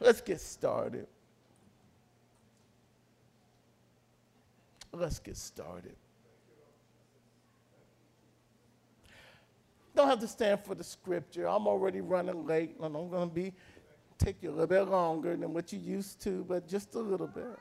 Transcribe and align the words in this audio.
let's 0.00 0.20
get 0.20 0.40
started. 0.40 1.06
Let's 4.92 5.20
get 5.20 5.36
started. 5.36 5.94
Don't 9.94 10.08
have 10.08 10.18
to 10.20 10.28
stand 10.28 10.64
for 10.64 10.74
the 10.74 10.84
scripture. 10.84 11.46
I'm 11.48 11.66
already 11.66 12.00
running 12.00 12.46
late, 12.46 12.76
and 12.80 12.96
I'm 12.96 13.10
going 13.10 13.28
to 13.28 13.34
be 13.34 13.52
take 14.18 14.42
you 14.42 14.48
a 14.50 14.52
little 14.52 14.66
bit 14.66 14.82
longer 14.82 15.34
than 15.34 15.54
what 15.54 15.72
you 15.72 15.78
used 15.78 16.20
to, 16.22 16.44
but 16.46 16.68
just 16.68 16.94
a 16.94 16.98
little 16.98 17.26
bit. 17.26 17.56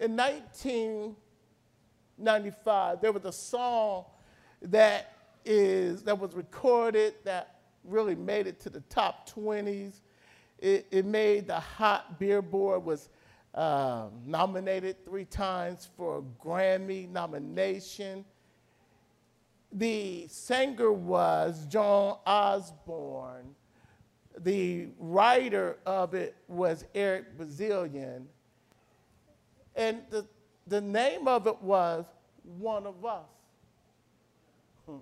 In 0.00 0.16
1995, 0.16 3.00
there 3.00 3.10
was 3.10 3.24
a 3.24 3.32
song 3.32 4.04
that 4.62 5.14
is 5.44 6.04
that 6.04 6.16
was 6.18 6.34
recorded 6.34 7.14
that 7.24 7.58
really 7.84 8.14
made 8.14 8.46
it 8.46 8.60
to 8.60 8.70
the 8.70 8.78
top 8.82 9.28
20s. 9.30 10.00
It, 10.58 10.86
it 10.90 11.04
made 11.04 11.46
the 11.46 11.60
Hot 11.60 12.18
Billboard 12.18 12.84
was 12.84 13.10
um, 13.54 14.10
nominated 14.26 15.04
three 15.04 15.24
times 15.24 15.88
for 15.96 16.18
a 16.18 16.22
Grammy 16.44 17.08
nomination. 17.08 18.24
The 19.72 20.26
singer 20.28 20.92
was 20.92 21.66
Joan 21.66 22.16
Osborne. 22.26 23.54
The 24.38 24.88
writer 24.98 25.78
of 25.84 26.14
it 26.14 26.36
was 26.46 26.84
Eric 26.94 27.36
Bazilian. 27.36 28.28
And 29.74 30.02
the, 30.10 30.26
the 30.66 30.80
name 30.80 31.28
of 31.28 31.46
it 31.46 31.60
was 31.62 32.04
One 32.58 32.86
of 32.86 33.04
Us. 33.04 33.26
Hmm. 34.86 34.96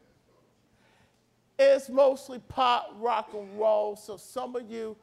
It's 1.58 1.88
mostly 1.88 2.40
pop, 2.48 2.94
rock, 2.98 3.30
and 3.34 3.58
roll, 3.58 3.96
so 3.96 4.16
some 4.16 4.56
of 4.56 4.70
you 4.70 4.96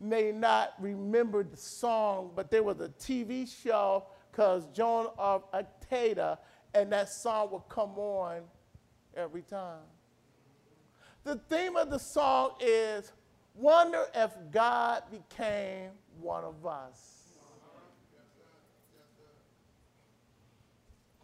may 0.00 0.32
not 0.32 0.74
remember 0.80 1.44
the 1.44 1.56
song, 1.56 2.30
but 2.34 2.50
there 2.50 2.62
was 2.62 2.80
a 2.80 2.88
TV 2.88 3.48
show 3.48 4.06
because 4.30 4.66
Joan 4.72 5.08
of 5.18 5.44
Arcadia, 5.52 6.38
and 6.74 6.92
that 6.92 7.08
song 7.08 7.50
would 7.52 7.68
come 7.68 7.98
on 7.98 8.42
every 9.16 9.42
time. 9.42 9.82
The 11.24 11.36
theme 11.36 11.76
of 11.76 11.90
the 11.90 11.98
song 11.98 12.52
is 12.60 13.12
Wonder 13.54 14.06
if 14.14 14.30
God 14.50 15.02
became 15.10 15.90
one 16.20 16.44
of 16.44 16.64
us. 16.64 17.18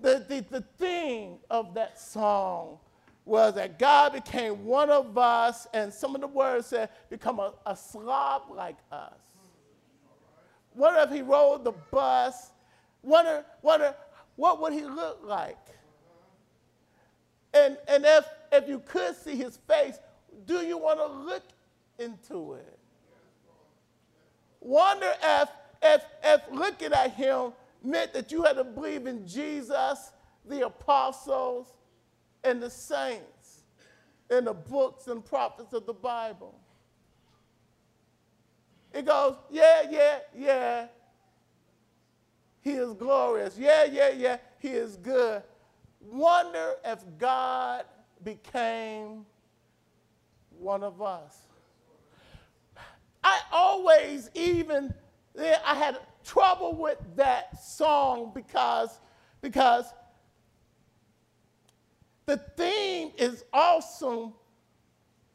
The, 0.01 0.25
the, 0.29 0.45
the 0.51 0.65
theme 0.79 1.39
of 1.49 1.73
that 1.75 1.99
song 1.99 2.79
was 3.27 3.55
that 3.55 3.79
God 3.79 4.13
became 4.13 4.65
one 4.65 4.89
of 4.89 5.19
us, 5.19 5.67
and 5.75 5.93
some 5.93 6.15
of 6.15 6.21
the 6.21 6.29
words 6.29 6.69
said, 6.69 6.89
become 7.11 7.41
a, 7.41 7.53
a 7.67 7.77
slob 7.77 8.45
like 8.55 8.77
us. 8.91 9.19
Wonder 10.75 11.01
if 11.01 11.11
he 11.11 11.23
rode 11.23 11.65
the 11.65 11.73
bus, 11.91 12.53
wonder, 13.03 13.45
wonder 13.63 13.95
what 14.37 14.61
would 14.61 14.73
he 14.73 14.85
look 14.85 15.21
like? 15.25 15.59
And, 17.53 17.77
and 17.89 18.05
if, 18.05 18.25
if 18.53 18.69
you 18.69 18.79
could 18.81 19.17
see 19.17 19.35
his 19.35 19.57
face, 19.69 19.99
do 20.47 20.59
you 20.65 20.79
want 20.79 20.99
to 21.01 21.07
look 21.07 21.45
into 21.99 22.55
it? 22.55 22.79
Wonder 24.61 25.11
if, 25.23 25.49
if, 25.83 26.05
if 26.23 26.43
looking 26.53 26.93
at 26.93 27.13
him 27.13 27.53
meant 27.83 28.13
that 28.13 28.31
you 28.31 28.43
had 28.43 28.57
to 28.57 28.65
believe 28.65 29.07
in 29.07 29.27
Jesus, 29.27 30.13
the 30.45 30.67
apostles, 30.67 31.73
and 32.47 32.63
the 32.63 32.71
saints, 32.71 33.63
and 34.31 34.47
the 34.47 34.55
books 34.55 35.09
and 35.09 35.25
prophets 35.25 35.73
of 35.73 35.85
the 35.85 35.93
Bible. 35.93 36.59
It 38.95 39.05
goes, 39.05 39.37
yeah, 39.51 39.83
yeah, 39.91 40.19
yeah. 40.35 40.87
He 42.63 42.73
is 42.73 42.95
glorious. 42.95 43.59
Yeah, 43.59 43.85
yeah, 43.85 44.11
yeah. 44.11 44.37
He 44.59 44.69
is 44.69 44.97
good. 44.97 45.43
Wonder 46.01 46.75
if 46.85 47.05
God 47.19 47.85
became 48.25 49.27
one 50.59 50.83
of 50.83 51.03
us. 51.03 51.43
I 53.23 53.41
always, 53.53 54.31
even 54.35 54.95
I 55.39 55.75
had 55.75 55.99
trouble 56.25 56.75
with 56.75 56.99
that 57.17 57.63
song 57.63 58.33
because, 58.35 59.01
because 59.43 59.87
the 62.27 62.37
theme 62.57 63.13
is 63.17 63.45
awesome, 63.53 64.35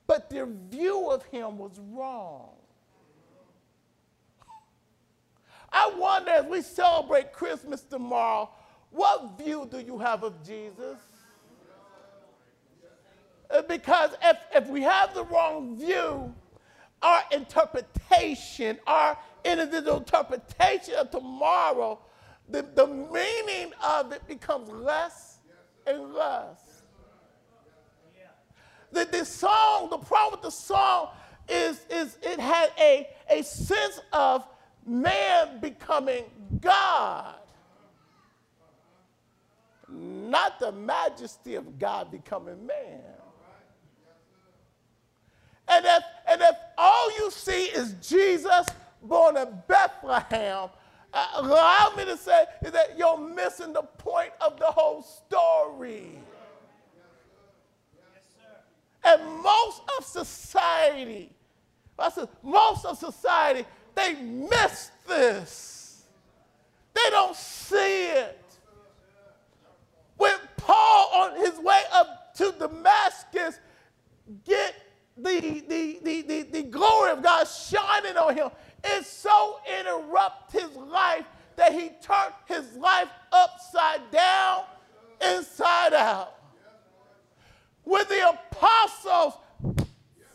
but 0.07 0.29
their 0.29 0.45
view 0.45 1.09
of 1.09 1.23
him 1.25 1.57
was 1.57 1.79
wrong. 1.91 2.49
I 5.71 5.89
wonder 5.97 6.31
as 6.31 6.45
we 6.45 6.61
celebrate 6.61 7.31
Christmas 7.31 7.81
tomorrow, 7.81 8.49
what 8.89 9.37
view 9.37 9.67
do 9.71 9.79
you 9.79 9.97
have 9.97 10.23
of 10.23 10.45
Jesus? 10.45 10.97
Uh, 13.49 13.61
because 13.63 14.11
if, 14.21 14.37
if 14.53 14.67
we 14.67 14.81
have 14.81 15.13
the 15.13 15.23
wrong 15.25 15.77
view, 15.77 16.33
our 17.01 17.23
interpretation, 17.31 18.77
our 18.85 19.17
individual 19.45 19.97
interpretation 19.97 20.95
of 20.95 21.09
tomorrow, 21.09 21.99
the, 22.49 22.65
the 22.75 22.87
meaning 22.87 23.73
of 23.81 24.11
it 24.11 24.27
becomes 24.27 24.69
less 24.69 25.39
and 25.87 26.13
less. 26.13 26.70
The, 28.91 29.05
the 29.05 29.25
song, 29.25 29.89
the 29.89 29.97
problem 29.97 30.39
with 30.39 30.41
the 30.41 30.55
song 30.55 31.09
is, 31.47 31.85
is 31.89 32.17
it 32.21 32.39
had 32.39 32.71
a, 32.79 33.07
a 33.29 33.43
sense 33.43 33.99
of 34.11 34.45
man 34.85 35.59
becoming 35.59 36.23
God, 36.59 37.35
not 39.87 40.59
the 40.59 40.71
majesty 40.71 41.55
of 41.55 41.79
God 41.79 42.11
becoming 42.11 42.65
man. 42.65 43.01
And 45.67 45.85
if, 45.85 46.03
and 46.29 46.41
if 46.41 46.55
all 46.77 47.17
you 47.17 47.31
see 47.31 47.65
is 47.65 47.93
Jesus 48.01 48.65
born 49.01 49.37
in 49.37 49.47
Bethlehem, 49.67 50.69
uh, 51.13 51.27
allow 51.35 51.93
me 51.95 52.05
to 52.05 52.17
say 52.17 52.45
is 52.63 52.71
that 52.71 52.97
you're 52.97 53.17
missing 53.17 53.73
the 53.73 53.83
point 53.83 54.31
of 54.41 54.57
the 54.59 54.65
whole 54.65 55.01
story. 55.01 56.19
And 59.03 59.21
most 59.41 59.81
of 59.97 60.05
society, 60.05 61.31
I 61.97 62.09
said, 62.09 62.29
most 62.43 62.85
of 62.85 62.97
society, 62.97 63.65
they 63.95 64.13
miss 64.15 64.91
this. 65.07 66.03
They 66.93 67.09
don't 67.09 67.35
see 67.35 68.09
it. 68.09 68.37
When 70.17 70.35
Paul, 70.57 71.11
on 71.15 71.35
his 71.37 71.57
way 71.59 71.81
up 71.93 72.35
to 72.35 72.53
Damascus, 72.57 73.59
get 74.45 74.75
the, 75.17 75.63
the, 75.67 75.99
the, 76.03 76.21
the, 76.21 76.41
the 76.43 76.63
glory 76.63 77.11
of 77.11 77.23
God 77.23 77.45
shining 77.45 78.17
on 78.17 78.35
him, 78.35 78.49
it 78.83 79.05
so 79.05 79.59
interrupt 79.79 80.51
his 80.51 80.75
life 80.75 81.25
that 81.55 81.73
he 81.73 81.89
turned 82.01 82.33
his 82.47 82.75
life 82.77 83.09
upside 83.31 84.09
down, 84.11 84.63
inside 85.21 85.93
out 85.93 86.40
when 87.83 88.05
the 88.07 88.29
apostles 88.29 89.33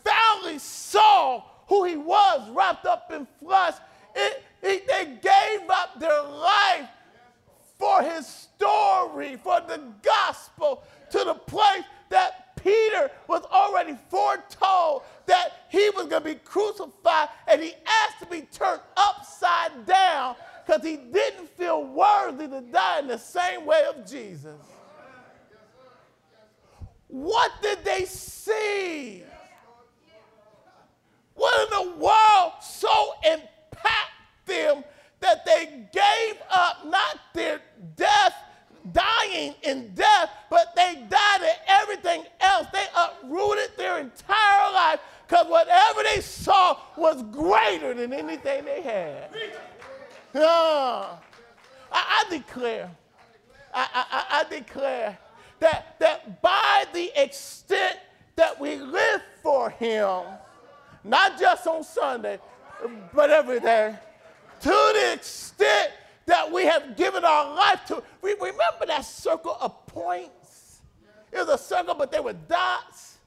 finally 0.05 0.59
saw 0.59 1.43
who 1.69 1.84
he 1.84 1.97
was 1.97 2.49
wrapped 2.51 2.87
up 2.87 3.11
in 3.12 3.27
flesh, 3.43 3.75
it, 4.15 4.43
it, 4.62 4.87
they 4.87 5.05
gave 5.21 5.69
up 5.69 5.99
their 6.01 6.23
life 6.23 6.89
for 7.79 8.03
his 8.03 8.27
story, 8.27 9.37
for 9.37 9.61
the 9.61 9.81
gospel, 10.03 10.83
to 11.11 11.19
the 11.25 11.34
place 11.34 11.84
that 12.09 12.57
Peter 12.57 13.11
was 13.29 13.43
already 13.45 13.97
foretold 14.09 15.03
that 15.27 15.67
he 15.69 15.91
was 15.91 16.07
going 16.07 16.23
to 16.23 16.28
be 16.31 16.34
crucified 16.37 17.28
and 17.47 17.63
he 17.63 17.75
asked 17.87 18.21
to 18.21 18.27
be 18.27 18.43
turned 18.43 18.81
upside 18.97 19.87
down 19.87 20.34
because 20.66 20.83
he 20.83 20.97
didn't 20.97 21.48
feel 21.57 21.84
worthy 21.84 22.48
to 22.48 22.60
die 22.72 23.01
in 23.01 23.07
the 23.07 23.19
same 23.19 23.66
way 23.66 23.84
of 23.89 24.09
Jesus. 24.09 24.57
What 27.09 27.53
did 27.63 27.85
they 27.85 28.05
see? 28.05 29.23
What 31.35 31.55
in 31.65 31.87
the 31.87 31.97
world 31.99 32.53
so 32.63 33.13
impact 33.25 34.11
them 34.47 34.83
that 35.21 35.45
they 35.45 35.87
gave 35.93 36.41
up 36.51 36.87
not 36.87 37.19
their 37.35 37.61
death, 37.97 38.35
dying 38.93 39.55
in 39.63 39.95
death, 39.95 40.31
but 40.51 40.75
they 40.75 41.05
died 41.09 41.43
in 41.43 41.57
everything 41.69 42.25
else. 42.41 42.67
They 42.73 42.87
uprooted 42.97 43.77
their 43.77 43.99
entire 43.99 44.73
life 44.73 45.01
because 45.27 45.47
whatever 45.47 46.03
they 46.03 46.21
saw 46.21 46.79
was 46.97 47.23
greater 47.33 47.95
than 47.95 48.13
anything 48.13 48.65
they 48.65 48.83
had. 48.83 49.31
I, 51.93 52.25
I 52.27 52.31
declare, 52.31 52.91
I, 53.75 53.89
I, 53.95 54.25
I 54.41 54.45
declare 54.49 55.19
that, 55.61 55.97
that 56.01 56.43
by 56.43 56.85
the 56.93 57.11
extent 57.21 57.99
that 58.37 58.61
we 58.61 58.77
live 58.77 59.23
for 59.43 59.71
Him, 59.71 60.23
not 61.05 61.39
just 61.39 61.67
on 61.67 61.83
Sunday, 61.83 62.39
but 63.15 63.31
every 63.31 63.61
day. 63.61 63.97
To 64.63 64.69
the 64.69 65.13
extent 65.15 65.93
that 66.27 66.51
we 66.53 66.65
have 66.65 66.97
given 66.97 67.25
our 67.25 67.55
life 67.55 67.85
to. 67.87 68.03
We 68.21 68.33
remember 68.35 68.87
that 68.87 69.05
circle 69.05 69.57
of 69.61 69.87
points? 69.87 70.81
It 71.33 71.39
was 71.39 71.49
a 71.49 71.59
circle, 71.59 71.95
but 71.95 72.11
they 72.11 72.21
were 72.21 72.33
dots. 72.33 73.19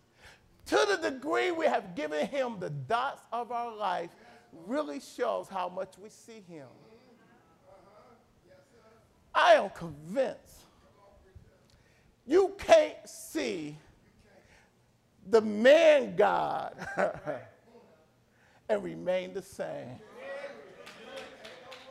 To 0.68 0.86
the 0.88 1.10
degree 1.10 1.52
we 1.52 1.66
have 1.66 1.96
given 1.96 2.28
him 2.28 2.58
the 2.60 2.70
dots 2.70 3.22
of 3.34 3.52
our 3.52 3.76
life, 3.76 4.10
really 4.68 5.00
shows 5.00 5.48
how 5.48 5.68
much 5.70 5.94
we 6.02 6.10
see 6.10 6.44
him. 6.48 6.68
I 9.34 9.54
am 9.54 9.70
convinced 9.70 10.59
you 12.30 12.54
can't 12.60 13.10
see 13.10 13.76
the 15.28 15.42
man 15.42 16.16
God 16.16 16.76
and 18.70 18.84
remain 18.84 19.34
the 19.34 19.42
same. 19.42 20.00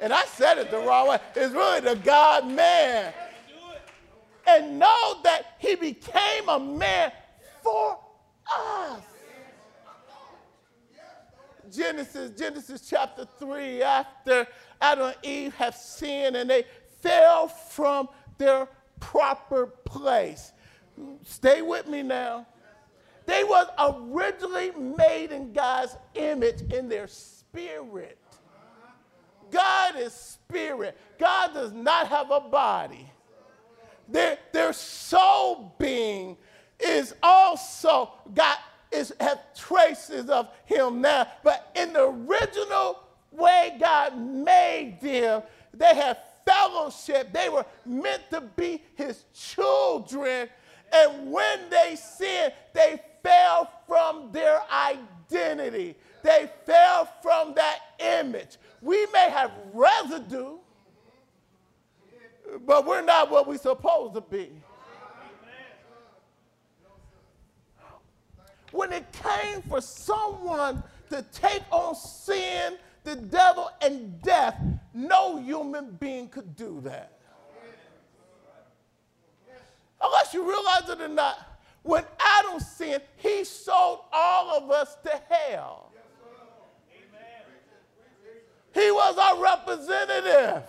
And 0.01 0.13
I 0.13 0.25
said 0.27 0.59
it 0.59 0.71
the 0.71 0.79
wrong 0.79 1.09
way. 1.09 1.19
It's 1.35 1.53
really 1.53 1.81
the 1.81 1.97
God 1.97 2.47
man. 2.47 3.13
And 4.47 4.79
know 4.79 5.21
that 5.25 5.57
he 5.59 5.75
became 5.75 6.49
a 6.49 6.61
man 6.61 7.11
for 7.61 7.99
us. 8.55 9.03
Genesis, 11.69 12.31
Genesis 12.39 12.89
chapter 12.89 13.27
3, 13.41 13.83
after 13.83 14.47
Adam 14.81 15.09
and 15.09 15.17
Eve 15.25 15.55
have 15.57 15.75
sinned 15.75 16.37
and 16.37 16.49
they 16.49 16.65
fell 17.01 17.49
from 17.49 18.09
their 18.39 18.69
proper 19.01 19.67
place. 19.67 20.53
Stay 21.25 21.63
with 21.63 21.87
me 21.87 22.03
now. 22.03 22.47
They 23.27 23.45
was 23.45 23.67
originally 23.79 24.71
made 24.71 25.33
in 25.33 25.53
God's 25.53 25.97
image 26.15 26.63
in 26.73 26.89
their 26.89 27.07
spirit. 27.07 28.19
God 29.51 29.97
is 29.99 30.13
spirit. 30.13 30.99
God 31.19 31.55
does 31.55 31.73
not 31.73 32.09
have 32.09 32.31
a 32.31 32.41
body. 32.41 33.11
Their, 34.09 34.39
their 34.53 34.73
soul 34.73 35.75
being 35.79 36.37
is 36.81 37.15
also 37.23 38.13
got 38.35 38.59
is 38.91 39.13
have 39.21 39.41
traces 39.55 40.31
of 40.31 40.49
him 40.65 41.03
now. 41.03 41.29
But 41.45 41.71
in 41.77 41.93
the 41.93 42.05
original 42.09 43.01
way 43.31 43.77
God 43.79 44.17
made 44.19 44.99
them, 45.03 45.43
they 45.75 45.95
have 45.95 46.19
fellowship. 46.49 47.33
They 47.33 47.49
were 47.49 47.67
meant 47.85 48.31
to 48.31 48.41
be 48.41 48.83
his 48.97 49.25
children. 49.35 50.49
And 50.93 51.31
when 51.31 51.69
they 51.69 51.97
sinned, 51.97 52.53
they 52.73 53.01
fell 53.23 53.71
from 53.87 54.33
their 54.33 54.61
identity. 54.73 55.95
They 56.23 56.51
fell 56.65 57.09
from 57.23 57.55
that 57.55 57.79
image. 57.99 58.57
We 58.81 59.07
may 59.13 59.29
have 59.31 59.53
residue, 59.73 60.57
but 62.67 62.87
we're 62.87 63.03
not 63.03 63.31
what 63.31 63.47
we're 63.47 63.59
supposed 63.59 64.15
to 64.15 64.21
be. 64.21 64.51
When 68.71 68.93
it 68.93 69.07
came 69.13 69.63
for 69.63 69.81
someone 69.81 70.83
to 71.11 71.25
take 71.33 71.63
on 71.71 71.95
sin, 71.95 72.77
the 73.05 73.17
devil, 73.17 73.71
and 73.81 74.21
death, 74.23 74.61
no 74.95 75.37
human 75.39 75.93
being 75.93 76.29
could 76.29 76.57
do 76.57 76.81
that. 76.85 77.13
Unless 80.01 80.33
you 80.33 80.49
realize 80.49 80.89
it 80.89 81.01
or 81.01 81.09
not, 81.09 81.61
when 81.83 82.05
Adam 82.21 82.61
sinned, 82.61 83.03
he 83.17 83.45
sold 83.45 84.01
all 84.13 84.57
of 84.57 84.71
us 84.71 84.97
to 85.05 85.21
hell. 85.29 85.93
He 88.75 88.91
was 88.91 89.19
our 89.19 89.43
representative. 89.43 90.63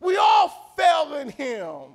We 0.00 0.16
all 0.16 0.72
fell 0.76 1.14
in 1.14 1.28
him. 1.28 1.92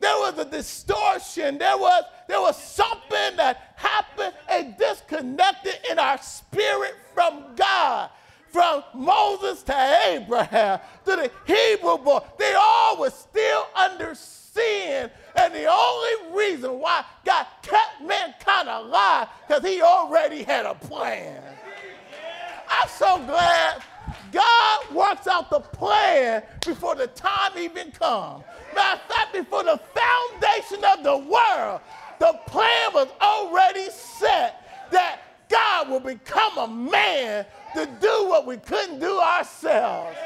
There 0.00 0.16
was 0.16 0.38
a 0.38 0.44
distortion. 0.44 1.58
There 1.58 1.76
was, 1.76 2.04
there 2.26 2.40
was 2.40 2.56
something 2.56 3.36
that 3.36 3.74
happened 3.76 4.34
and 4.48 4.76
disconnected 4.76 5.78
in 5.90 5.98
our 5.98 6.18
spirit 6.18 6.96
from 7.14 7.54
God. 7.54 8.10
From 8.52 8.82
Moses 8.94 9.62
to 9.64 9.98
Abraham 10.08 10.80
to 11.04 11.10
the 11.16 11.30
Hebrew 11.46 11.98
boy, 11.98 12.20
they 12.38 12.54
all 12.54 12.98
were 12.98 13.10
still 13.10 13.66
under 13.76 14.14
sin. 14.14 15.10
And 15.36 15.54
the 15.54 15.66
only 15.66 16.36
reason 16.36 16.80
why 16.80 17.04
God 17.24 17.46
kept 17.62 18.02
mankind 18.02 18.68
alive, 18.68 19.28
because 19.46 19.62
he 19.62 19.80
already 19.80 20.42
had 20.42 20.66
a 20.66 20.74
plan. 20.74 21.42
I'm 22.68 22.88
so 22.88 23.18
glad 23.24 23.82
God 24.32 24.94
works 24.94 25.26
out 25.26 25.50
the 25.50 25.60
plan 25.60 26.42
before 26.64 26.94
the 26.94 27.06
time 27.08 27.52
even 27.56 27.92
comes. 27.92 28.44
Matter 28.74 29.00
of 29.00 29.14
fact, 29.14 29.32
before 29.32 29.64
the 29.64 29.80
foundation 29.94 30.84
of 30.84 31.04
the 31.04 31.16
world, 31.16 31.80
the 32.18 32.38
plan 32.46 32.90
was 32.94 33.08
already 33.20 33.88
set 33.90 34.88
that 34.90 35.20
God 35.50 35.90
will 35.90 36.00
become 36.00 36.58
a 36.58 36.68
man 36.68 37.44
to 37.74 37.86
do 38.00 38.26
what 38.28 38.46
we 38.46 38.56
couldn't 38.56 39.00
do 39.00 39.18
ourselves. 39.18 40.16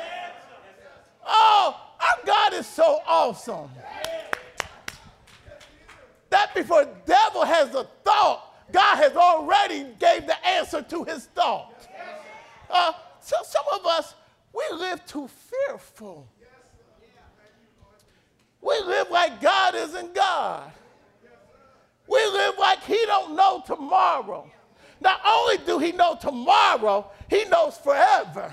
Oh, 1.27 1.81
our 2.01 2.27
God 2.27 2.53
is 2.53 2.67
so 2.67 3.01
awesome. 3.07 3.71
That 6.31 6.55
before 6.55 6.85
the 6.85 6.95
devil 7.07 7.45
has 7.45 7.75
a 7.75 7.85
thought, 8.05 8.55
God 8.73 8.97
has 8.97 9.17
already 9.17 9.87
gave 9.99 10.27
the 10.27 10.47
answer 10.47 10.83
to 10.83 11.05
his 11.05 11.27
thought. 11.27 11.73
Uh, 12.69 12.93
so 13.21 13.37
some 13.45 13.65
of 13.73 13.87
us, 13.87 14.15
we 14.53 14.65
live 14.77 15.05
too 15.07 15.29
fearful. 15.29 16.29
We 18.61 18.79
live 18.81 19.11
like 19.11 19.41
God 19.41 19.75
isn't 19.75 20.15
God. 20.15 20.73
We 22.07 22.19
live 22.27 22.55
like 22.59 22.83
he 22.85 22.99
don't 23.07 23.37
know 23.37 23.63
tomorrow. 23.67 24.51
Not 25.05 25.21
only 25.25 25.59
do 25.59 25.79
he 25.79 25.93
know 25.93 26.17
tomorrow, 26.19 27.11
he 27.29 27.45
knows 27.45 27.77
forever. 27.77 28.53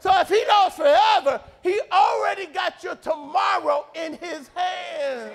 So 0.00 0.10
if 0.20 0.28
he 0.28 0.44
knows 0.48 0.74
forever, 0.74 1.40
he 1.62 1.80
already 1.92 2.46
got 2.46 2.82
your 2.82 2.96
tomorrow 2.96 3.86
in 3.94 4.14
his 4.14 4.48
hands. 4.48 5.32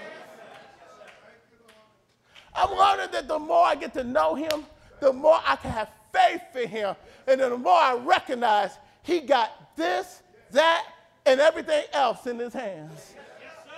I'm 2.53 2.77
learning 2.77 3.11
that 3.13 3.29
the 3.29 3.39
more 3.39 3.65
I 3.65 3.75
get 3.75 3.93
to 3.93 4.03
know 4.03 4.35
him, 4.35 4.65
the 4.99 5.13
more 5.13 5.39
I 5.45 5.55
can 5.55 5.71
have 5.71 5.89
faith 6.11 6.41
in 6.55 6.67
him. 6.67 6.95
And 7.25 7.39
the 7.39 7.57
more 7.57 7.71
I 7.71 7.95
recognize 7.95 8.71
he 9.03 9.21
got 9.21 9.77
this, 9.77 10.21
that, 10.51 10.85
and 11.25 11.39
everything 11.39 11.85
else 11.93 12.27
in 12.27 12.37
his 12.39 12.51
hands. 12.51 13.13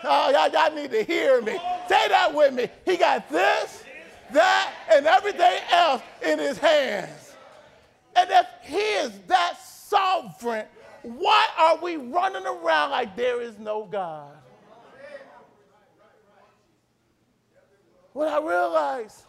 Oh, 0.04 0.32
y'all, 0.32 0.50
y'all 0.50 0.74
need 0.74 0.92
to 0.92 1.04
hear 1.04 1.42
me. 1.42 1.54
Say 1.88 2.08
that 2.08 2.34
with 2.34 2.54
me. 2.54 2.70
He 2.86 2.98
got 2.98 3.30
this, 3.30 3.84
that, 4.32 4.74
and 4.92 5.06
everything 5.06 5.60
else 5.72 6.02
in 6.26 6.40
his 6.40 6.58
hands. 6.58 7.36
And 8.16 8.30
if 8.30 8.46
he 8.64 8.78
is 8.78 9.12
that 9.28 9.58
sovereign, 9.62 10.66
why 11.04 11.48
are 11.58 11.78
we 11.78 11.96
running 11.96 12.46
around 12.46 12.92
like 12.92 13.16
there 13.16 13.42
is 13.42 13.58
no 13.60 13.86
God? 13.86 14.36
What 18.14 18.28
I 18.28 18.46
realize 18.46 19.24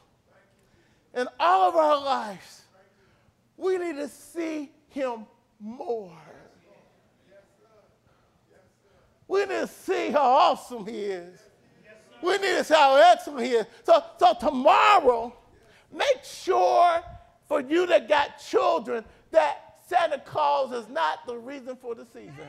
in 1.14 1.28
all 1.38 1.68
of 1.68 1.76
our 1.76 2.02
lives, 2.02 2.62
we 3.56 3.78
need 3.78 3.96
to 3.96 4.08
see 4.08 4.70
him 4.88 5.26
more. 5.60 6.16
We 9.28 9.40
need 9.40 9.48
to 9.48 9.66
see 9.68 10.10
how 10.10 10.22
awesome 10.22 10.86
he 10.86 11.02
is. 11.02 11.38
We 12.22 12.32
need 12.32 12.56
to 12.56 12.64
see 12.64 12.74
how 12.74 12.96
excellent 12.96 13.46
he 13.46 13.52
is. 13.52 13.66
So, 13.84 14.02
so 14.18 14.34
tomorrow, 14.40 15.32
make 15.92 16.24
sure 16.24 17.02
for 17.48 17.60
you 17.60 17.86
that 17.86 18.08
got 18.08 18.38
children 18.38 19.04
that 19.30 19.70
Santa 19.88 20.18
Claus 20.18 20.72
is 20.72 20.88
not 20.88 21.26
the 21.26 21.36
reason 21.36 21.76
for 21.76 21.94
the 21.94 22.04
season. 22.04 22.46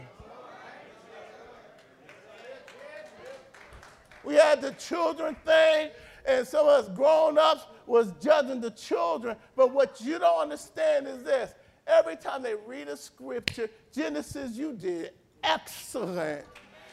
We 4.23 4.35
had 4.35 4.61
the 4.61 4.71
children 4.73 5.35
thing, 5.43 5.89
and 6.25 6.47
some 6.47 6.67
of 6.67 6.85
us 6.85 6.95
grown 6.95 7.39
ups 7.39 7.65
was 7.87 8.13
judging 8.21 8.61
the 8.61 8.69
children. 8.71 9.35
But 9.55 9.73
what 9.73 9.99
you 10.01 10.19
don't 10.19 10.41
understand 10.41 11.07
is 11.07 11.23
this 11.23 11.55
every 11.87 12.15
time 12.15 12.43
they 12.43 12.53
read 12.67 12.87
a 12.87 12.97
scripture, 12.97 13.69
Genesis, 13.91 14.55
you 14.55 14.73
did 14.73 15.13
excellent. 15.43 16.45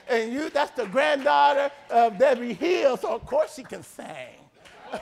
And 0.08 0.32
you, 0.32 0.48
that's 0.48 0.70
the 0.70 0.86
granddaughter 0.86 1.70
of 1.90 2.18
Debbie 2.18 2.54
Hill, 2.54 2.96
so 2.96 3.14
of 3.14 3.26
course 3.26 3.54
she 3.54 3.62
can 3.62 3.82
sing. 3.82 4.06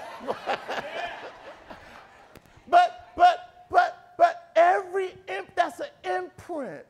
but, 2.68 3.12
but, 3.16 3.66
but, 3.70 4.14
but 4.18 4.50
every 4.56 5.14
imp, 5.28 5.54
that's 5.54 5.80
an 5.80 5.88
imprint. 6.04 6.84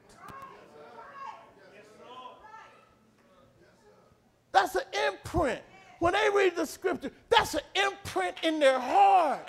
That's 4.52 4.74
an 4.74 4.84
imprint. 5.06 5.60
When 5.98 6.14
they 6.14 6.28
read 6.34 6.56
the 6.56 6.66
scripture, 6.66 7.10
that's 7.28 7.54
an 7.54 7.60
imprint 7.74 8.36
in 8.42 8.58
their 8.58 8.78
heart. 8.78 9.48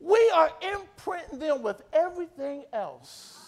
We 0.00 0.30
are 0.34 0.50
imprinting 0.62 1.38
them 1.38 1.62
with 1.62 1.82
everything 1.92 2.64
else. 2.72 3.46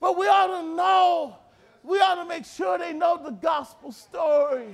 But 0.00 0.16
we 0.16 0.26
ought 0.26 0.60
to 0.60 0.76
know, 0.76 1.36
we 1.82 1.98
ought 1.98 2.22
to 2.22 2.24
make 2.24 2.44
sure 2.44 2.78
they 2.78 2.92
know 2.92 3.20
the 3.22 3.30
gospel 3.30 3.92
story. 3.92 4.68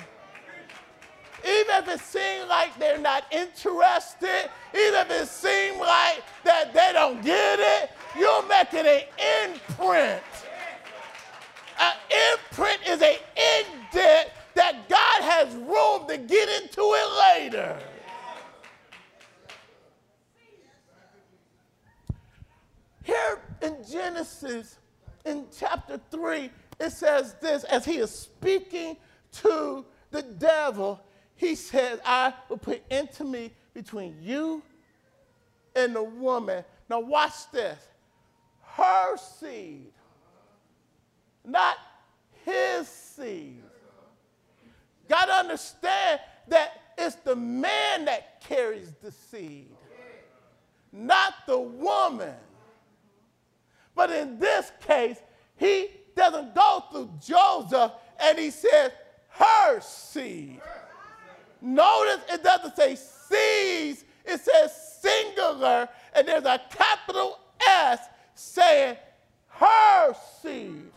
Even 1.47 1.77
if 1.77 1.89
it 1.89 2.01
seems 2.01 2.49
like 2.49 2.79
they're 2.79 2.99
not 2.99 3.25
interested, 3.31 4.51
even 4.73 4.95
if 4.95 5.11
it 5.11 5.29
seems 5.29 5.79
like 5.79 6.23
that 6.43 6.73
they 6.73 6.91
don't 6.95 7.23
get 7.23 7.59
it, 7.61 7.91
you're 8.19 8.47
making 8.47 8.87
an 8.87 9.03
imprint. 9.45 10.23
An 11.79 11.93
imprint 12.33 12.81
is 12.89 13.03
an 13.03 13.17
indent 13.37 14.31
that 14.55 14.89
God 14.89 15.23
has 15.23 15.55
room 15.55 16.09
to 16.09 16.17
get 16.17 16.63
into 16.63 16.81
it 16.81 17.35
later. 17.35 17.79
Here 23.03 23.43
in 23.61 23.77
Genesis, 23.91 24.79
in 25.27 25.45
chapter 25.55 26.01
3, 26.11 26.51
it 26.81 26.91
says 26.91 27.35
this 27.41 27.65
as 27.65 27.85
he 27.85 27.99
is 27.99 28.11
speaking 28.11 28.97
to 29.43 29.85
the 30.11 30.23
devil, 30.23 31.01
he 31.37 31.55
says, 31.55 32.01
I 32.05 32.35
will 32.49 32.59
put 32.59 32.83
intimacy 32.91 33.53
between 33.73 34.17
you 34.21 34.63
and 35.75 35.95
the 35.95 36.03
woman. 36.03 36.65
Now, 36.89 37.01
watch 37.01 37.51
this. 37.53 37.79
Her 38.63 39.17
seed, 39.17 39.93
not 41.45 41.77
his 42.45 42.89
seed. 42.89 43.63
Got 45.09 45.27
to 45.27 45.33
understand 45.33 46.21
that 46.49 46.81
it's 46.99 47.17
the 47.17 47.37
man 47.37 48.05
that 48.07 48.41
carries 48.41 48.93
the 49.03 49.13
seed, 49.13 49.71
not 50.93 51.35
the 51.47 51.59
woman. 51.59 52.35
But 53.95 54.11
in 54.11 54.39
this 54.39 54.73
case, 54.87 55.19
he 55.57 55.89
doesn't 56.17 56.55
go 56.55 56.85
through 56.91 57.11
Joseph 57.25 57.93
and 58.19 58.39
he 58.39 58.51
says, 58.51 58.91
her 59.29 59.81
seed. 59.81 60.61
Notice 61.65 62.21
it 62.31 62.45
doesn't 62.45 62.77
say 62.77 62.95
seeds, 62.95 64.05
it 64.27 64.39
says 64.39 64.99
singular, 65.01 65.89
and 66.15 66.29
there's 66.29 66.45
a 66.45 66.61
capital 66.71 67.39
S 67.67 68.01
saying 68.35 68.99
her 69.49 70.15
seed. 70.43 70.91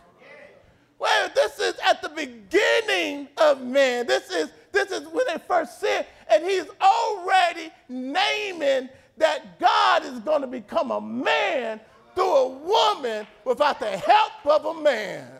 Well, 0.98 1.30
this 1.34 1.58
is 1.58 1.74
at 1.88 2.02
the 2.02 2.10
beginning 2.10 3.28
of 3.38 3.62
man. 3.62 4.06
This 4.06 4.30
is 4.30 4.50
this 4.72 4.90
is 4.90 5.08
when 5.08 5.24
they 5.26 5.38
first 5.46 5.80
sin, 5.80 6.04
and 6.30 6.44
he's 6.44 6.66
already 6.82 7.70
naming 7.88 8.90
that 9.16 9.58
God 9.58 10.04
is 10.04 10.18
going 10.20 10.42
to 10.42 10.46
become 10.46 10.90
a 10.90 11.00
man 11.00 11.80
through 12.14 12.36
a 12.36 12.48
woman 12.48 13.26
without 13.44 13.80
the 13.80 13.96
help 13.96 14.32
of 14.44 14.76
a 14.76 14.82
man. 14.82 15.37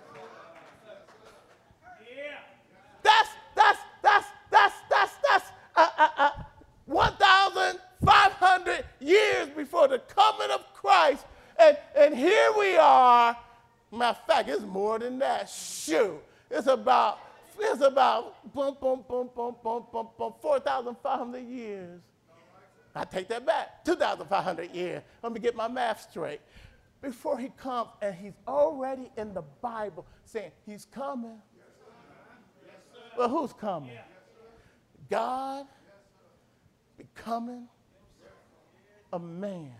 Years 9.00 9.48
before 9.50 9.88
the 9.88 9.98
coming 9.98 10.50
of 10.50 10.60
Christ, 10.74 11.24
and 11.58 11.76
and 11.96 12.16
here 12.16 12.52
we 12.58 12.76
are. 12.76 13.36
Matter 13.90 14.18
of 14.18 14.26
fact, 14.26 14.48
it's 14.48 14.62
more 14.62 14.98
than 14.98 15.18
that. 15.18 15.48
Shoot, 15.48 16.22
it's 16.50 16.66
about 16.66 17.18
it's 17.58 17.82
about 17.82 18.52
boom 18.54 18.76
boom 18.80 19.04
boom 19.08 19.30
boom 19.34 19.56
boom 19.62 19.84
boom 19.92 20.08
boom 20.16 20.32
4,500 20.40 21.38
years. 21.40 22.00
I 22.94 23.04
take 23.04 23.28
that 23.28 23.46
back. 23.46 23.84
2,500 23.84 24.70
years. 24.72 25.02
Let 25.22 25.32
me 25.32 25.40
get 25.40 25.54
my 25.54 25.68
math 25.68 26.10
straight. 26.10 26.40
Before 27.00 27.38
he 27.38 27.50
comes, 27.56 27.90
and 28.02 28.14
he's 28.14 28.32
already 28.46 29.10
in 29.16 29.32
the 29.34 29.42
Bible 29.62 30.04
saying 30.24 30.50
he's 30.66 30.84
coming. 30.84 31.38
Well, 33.16 33.28
who's 33.28 33.52
coming? 33.52 33.90
God 35.08 35.66
becoming 36.96 37.68
a 39.12 39.18
man 39.18 39.72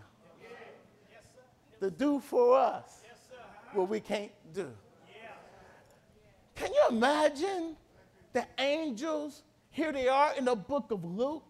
to 1.79 1.89
do 1.89 2.19
for 2.19 2.57
us 2.57 3.01
what 3.73 3.89
we 3.89 3.99
can't 3.99 4.31
do. 4.53 4.69
Can 6.55 6.73
you 6.73 6.87
imagine 6.89 7.77
the 8.33 8.45
angels? 8.57 9.43
Here 9.71 9.91
they 9.91 10.07
are 10.07 10.33
in 10.35 10.45
the 10.45 10.55
book 10.55 10.91
of 10.91 11.03
Luke. 11.05 11.43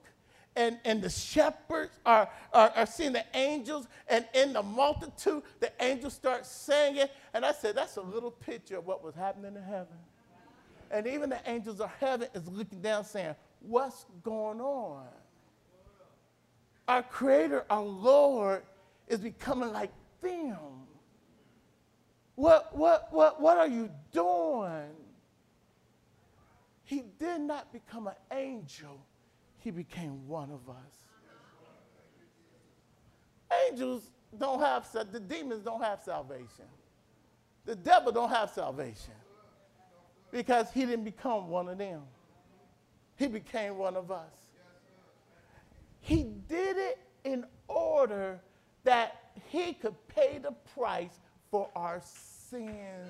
And, 0.56 0.78
and 0.84 1.02
the 1.02 1.10
shepherds 1.10 1.98
are, 2.06 2.30
are, 2.52 2.72
are 2.76 2.86
seeing 2.86 3.14
the 3.14 3.24
angels, 3.34 3.88
and 4.10 4.28
in 4.34 4.52
the 4.52 4.64
multitude, 4.64 5.44
the 5.60 5.72
angels 5.80 6.16
start 6.16 6.46
singing. 6.46 7.06
And 7.34 7.46
I 7.46 7.54
said, 7.54 7.76
That's 7.76 7.96
a 7.96 8.02
little 8.02 8.32
picture 8.32 8.78
of 8.78 8.86
what 8.86 9.04
was 9.04 9.16
happening 9.16 9.56
in 9.56 9.64
heaven. 9.64 9.96
And 10.92 11.08
even 11.08 11.30
the 11.30 11.40
angels 11.46 11.80
of 11.80 11.92
heaven 12.00 12.28
is 12.34 12.48
looking 12.48 12.82
down 12.82 13.06
saying, 13.06 13.36
What's 13.62 14.06
going 14.24 14.60
on? 14.60 15.06
Our 16.90 17.04
Creator, 17.04 17.66
our 17.70 17.84
Lord, 17.84 18.64
is 19.08 19.20
becoming 19.20 19.72
like 19.72 19.92
them. 20.22 20.58
What, 22.34 22.76
what, 22.76 23.14
what, 23.14 23.40
what 23.40 23.60
are 23.60 23.68
you 23.68 23.92
doing? 24.12 24.90
He 26.84 27.04
did 27.20 27.42
not 27.42 27.72
become 27.72 28.08
an 28.08 28.16
angel, 28.32 29.06
he 29.60 29.70
became 29.70 30.28
one 30.28 30.50
of 30.50 30.68
us. 30.68 31.06
Angels 33.68 34.10
don't 34.40 34.60
have, 34.60 34.88
the 35.12 35.20
demons 35.20 35.64
don't 35.64 35.84
have 35.84 36.02
salvation. 36.02 36.66
The 37.66 37.76
devil 37.76 38.12
don't 38.12 38.30
have 38.30 38.50
salvation 38.50 39.14
because 40.32 40.72
he 40.72 40.88
didn't 40.88 41.06
become 41.06 41.50
one 41.50 41.70
of 41.70 41.78
them. 41.78 42.02
He 43.16 43.28
became 43.28 43.78
one 43.78 43.96
of 43.96 44.10
us. 44.12 44.49
He 46.02 46.24
did 46.48 46.78
it 46.78 47.00
in 47.24 47.46
order 47.68 48.40
that 48.84 49.32
he 49.50 49.74
could 49.74 49.96
pay 50.08 50.38
the 50.38 50.52
price 50.74 51.20
for 51.52 51.70
our 51.76 52.02
sins. 52.04 53.08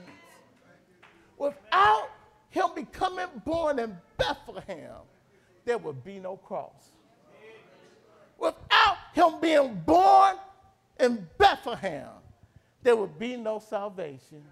Without 1.38 2.10
him 2.50 2.66
becoming 2.76 3.28
born 3.46 3.80
in 3.80 3.96
Bethlehem, 4.18 5.02
there 5.66 5.78
would 5.78 6.04
be 6.04 6.20
no 6.20 6.38
cross. 6.38 6.92
Without 8.38 8.98
him 9.14 9.40
being 9.42 9.76
born 9.86 10.36
in 11.00 11.28
Bethlehem, 11.38 12.10
there 12.82 12.96
would 12.96 13.20
be 13.20 13.36
no 13.36 13.60
salvation. 13.60 14.44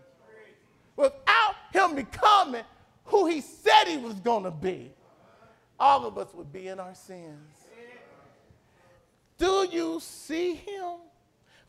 Without 0.95 1.55
him 1.71 1.95
becoming 1.95 2.63
who 3.05 3.27
he 3.27 3.41
said 3.41 3.85
he 3.85 3.97
was 3.97 4.15
going 4.15 4.43
to 4.43 4.51
be, 4.51 4.91
all 5.79 6.05
of 6.05 6.17
us 6.17 6.27
would 6.33 6.51
be 6.51 6.67
in 6.67 6.79
our 6.79 6.95
sins. 6.95 7.56
Do 9.37 9.67
you 9.71 9.99
see 10.01 10.55
him? 10.55 10.95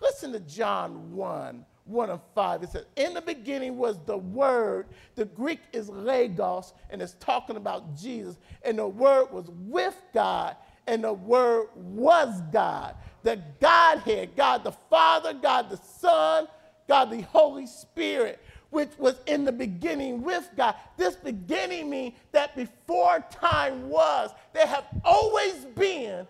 Listen 0.00 0.32
to 0.32 0.40
John 0.40 1.12
1 1.14 1.64
1 1.88 2.10
and 2.10 2.20
5. 2.34 2.62
It 2.62 2.70
says, 2.70 2.84
In 2.96 3.14
the 3.14 3.20
beginning 3.20 3.76
was 3.76 3.98
the 4.04 4.18
Word. 4.18 4.87
The 5.14 5.25
Greek 5.25 5.60
is 5.72 5.88
logos, 5.88 6.75
and 6.90 7.00
it's 7.00 7.14
talking 7.14 7.56
about 7.56 7.96
Jesus. 7.96 8.37
And 8.62 8.78
the 8.78 8.87
Word 8.87 9.32
was 9.32 9.50
with 9.50 10.00
God, 10.12 10.56
and 10.87 11.02
the 11.02 11.12
Word 11.12 11.68
was 11.75 12.42
God. 12.52 12.94
The 13.22 13.42
Godhead, 13.60 14.37
God 14.37 14.64
the 14.64 14.72
Father, 14.72 15.32
God 15.32 15.70
the 15.70 15.78
Son, 15.78 16.46
God 16.87 17.10
the 17.10 17.22
Holy 17.22 17.66
Spirit, 17.66 18.38
which 18.70 18.90
was 18.98 19.20
in 19.26 19.44
the 19.44 19.52
beginning 19.52 20.22
with 20.22 20.48
God. 20.56 20.75
This 20.96 21.16
beginning 21.16 21.90
means 21.90 22.14
that 22.32 22.54
before 22.54 23.25
time 23.30 23.88
was, 23.88 24.30
there 24.52 24.66
have 24.66 24.84
always 25.04 25.64
been 25.75 26.26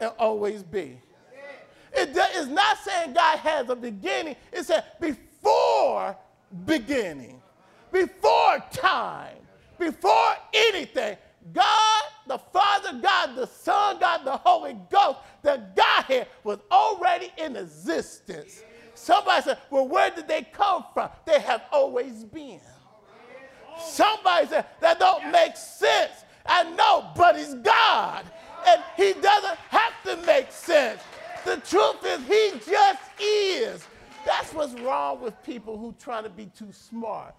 and 0.00 0.12
always 0.18 0.62
be. 0.62 0.98
It 1.96 2.16
is 2.36 2.48
not 2.48 2.78
saying 2.78 3.12
God 3.14 3.38
has 3.38 3.68
a 3.68 3.76
beginning. 3.76 4.36
It 4.52 4.64
said 4.64 4.84
before 5.00 6.16
beginning, 6.66 7.40
before 7.92 8.62
time, 8.72 9.36
before 9.78 10.34
anything. 10.52 11.16
God, 11.52 12.02
the 12.26 12.38
Father, 12.38 12.98
God, 13.02 13.36
the 13.36 13.46
Son, 13.46 13.98
God, 14.00 14.24
the 14.24 14.36
Holy 14.38 14.76
Ghost, 14.90 15.18
the 15.42 15.62
Godhead 15.76 16.26
was 16.42 16.58
already 16.70 17.30
in 17.36 17.54
existence. 17.56 18.62
Somebody 18.94 19.42
said, 19.42 19.58
Well, 19.70 19.86
where 19.86 20.10
did 20.10 20.26
they 20.26 20.42
come 20.42 20.84
from? 20.94 21.10
They 21.26 21.40
have 21.40 21.62
always 21.70 22.24
been. 22.24 22.60
Somebody 23.78 24.46
said, 24.48 24.66
That 24.80 24.98
don't 24.98 25.30
make 25.30 25.56
sense. 25.56 26.12
I 26.46 26.64
know, 26.70 27.10
but 27.14 27.36
He's 27.36 27.54
God. 27.54 28.24
And 28.66 28.82
He 28.96 29.12
doesn't 29.14 29.58
have 29.70 29.92
to 30.04 30.16
make 30.26 30.50
sense. 30.50 31.00
The 31.44 31.56
truth 31.58 32.04
is, 32.06 32.20
he 32.26 32.52
just 32.70 33.02
is. 33.20 33.86
That's 34.24 34.54
what's 34.54 34.72
wrong 34.80 35.20
with 35.20 35.40
people 35.42 35.76
who 35.76 35.94
trying 36.00 36.24
to 36.24 36.30
be 36.30 36.46
too 36.46 36.72
smart. 36.72 37.34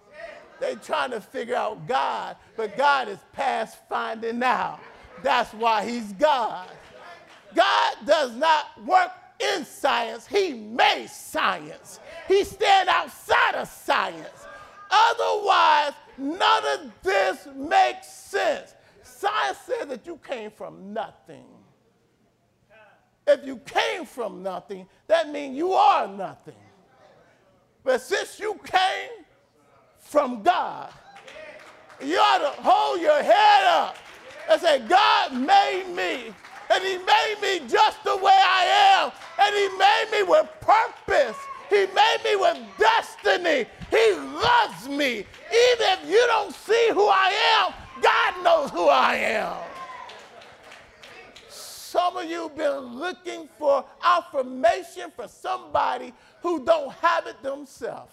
They 0.59 0.75
trying 0.75 1.11
to 1.11 1.19
figure 1.19 1.55
out 1.55 1.87
God, 1.87 2.37
but 2.55 2.77
God 2.77 3.09
is 3.09 3.17
past 3.33 3.77
finding 3.89 4.43
out. 4.43 4.79
That's 5.23 5.51
why 5.53 5.89
he's 5.89 6.13
God. 6.13 6.69
God 7.55 7.95
does 8.05 8.35
not 8.35 8.65
work 8.85 9.11
in 9.39 9.65
science, 9.65 10.25
He 10.27 10.53
made 10.53 11.07
science. 11.07 11.99
He 12.27 12.43
stand 12.43 12.87
outside 12.87 13.55
of 13.55 13.67
science. 13.67 14.45
Otherwise, 14.89 15.93
none 16.17 16.63
of 16.73 16.91
this 17.03 17.47
makes 17.55 18.07
sense. 18.07 18.75
Science 19.17 19.57
says 19.65 19.87
that 19.87 20.05
you 20.05 20.19
came 20.27 20.51
from 20.51 20.93
nothing. 20.93 21.45
If 23.25 23.45
you 23.45 23.57
came 23.57 24.05
from 24.05 24.43
nothing, 24.43 24.87
that 25.07 25.29
means 25.29 25.55
you 25.55 25.71
are 25.71 26.07
nothing. 26.07 26.53
But 27.83 28.01
since 28.01 28.39
you 28.39 28.59
came 28.65 29.25
from 29.99 30.43
God, 30.43 30.91
you 32.03 32.17
ought 32.17 32.39
to 32.39 32.61
hold 32.61 33.01
your 33.01 33.23
head 33.23 33.63
up 33.65 33.95
and 34.51 34.61
say, 34.61 34.79
God 34.79 35.33
made 35.33 35.85
me, 35.95 36.33
and 36.69 36.83
He 36.83 36.97
made 36.97 37.35
me 37.41 37.67
just 37.69 38.03
the 38.03 38.17
way 38.17 38.37
I 38.37 38.65
am, 38.99 39.11
and 39.39 39.55
He 39.55 39.77
made 39.77 40.07
me 40.11 40.29
with 40.29 40.47
purpose. 40.59 41.37
He 41.69 41.85
made 41.87 42.17
me 42.23 42.35
with 42.35 42.57
destiny. 42.77 43.65
He 43.89 44.11
loves 44.13 44.89
me. 44.89 45.19
Even 45.19 45.87
if 45.93 46.09
you 46.09 46.23
don't 46.27 46.53
see 46.53 46.89
who 46.91 47.07
I 47.07 47.31
am, 47.63 47.84
God 48.01 48.43
knows 48.43 48.69
who 48.71 48.87
I 48.87 49.15
am. 49.15 49.57
Some 51.49 52.17
of 52.17 52.29
you 52.29 52.51
been 52.57 52.99
looking 52.99 53.47
for 53.57 53.85
affirmation 54.03 55.11
for 55.15 55.27
somebody 55.27 56.13
who 56.41 56.65
don't 56.65 56.91
have 56.95 57.25
it 57.27 57.41
themselves. 57.41 58.11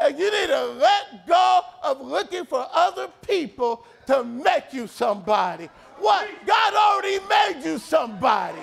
And 0.00 0.18
you 0.18 0.30
need 0.30 0.48
to 0.48 0.64
let 0.66 1.26
go 1.26 1.62
of 1.82 2.02
looking 2.02 2.44
for 2.44 2.68
other 2.72 3.08
people 3.26 3.86
to 4.06 4.22
make 4.22 4.72
you 4.72 4.86
somebody. 4.86 5.70
What? 5.98 6.28
God 6.44 6.74
already 6.74 7.18
made 7.26 7.64
you 7.64 7.78
somebody. 7.78 8.60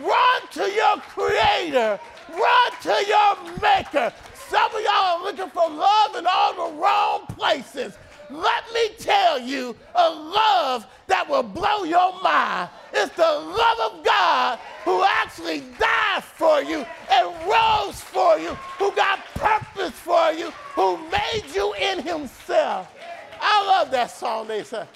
Run 0.00 0.40
to 0.52 0.70
your 0.70 0.96
creator. 0.98 1.98
Run 2.28 2.72
to 2.82 3.04
your 3.08 3.60
maker. 3.60 4.12
Some 4.48 4.72
of 4.74 4.80
y'all 4.82 4.92
are 4.92 5.24
looking 5.24 5.50
for 5.50 5.68
love 5.68 6.14
in 6.14 6.26
all 6.26 6.70
the 6.70 6.76
wrong 6.76 7.26
places. 7.26 7.98
Let 8.30 8.64
me 8.72 8.88
tell 8.98 9.38
you 9.38 9.76
a 9.94 10.10
love 10.10 10.86
that 11.06 11.28
will 11.28 11.42
blow 11.42 11.84
your 11.84 12.20
mind. 12.22 12.70
It's 12.92 13.14
the 13.14 13.22
love 13.22 13.92
of 13.92 14.04
God 14.04 14.58
who 14.84 15.04
actually 15.04 15.62
died 15.78 16.24
for 16.24 16.62
you 16.62 16.84
and 17.10 17.48
rose 17.48 18.00
for 18.00 18.38
you, 18.38 18.54
who 18.78 18.92
got 18.92 19.24
purpose 19.34 19.92
for 19.92 20.32
you, 20.32 20.50
who 20.74 20.98
made 21.10 21.44
you 21.54 21.74
in 21.74 22.02
himself. 22.02 22.92
I 23.40 23.66
love 23.66 23.90
that 23.90 24.10
song 24.10 24.48
they 24.48 24.64
say. 24.64 24.86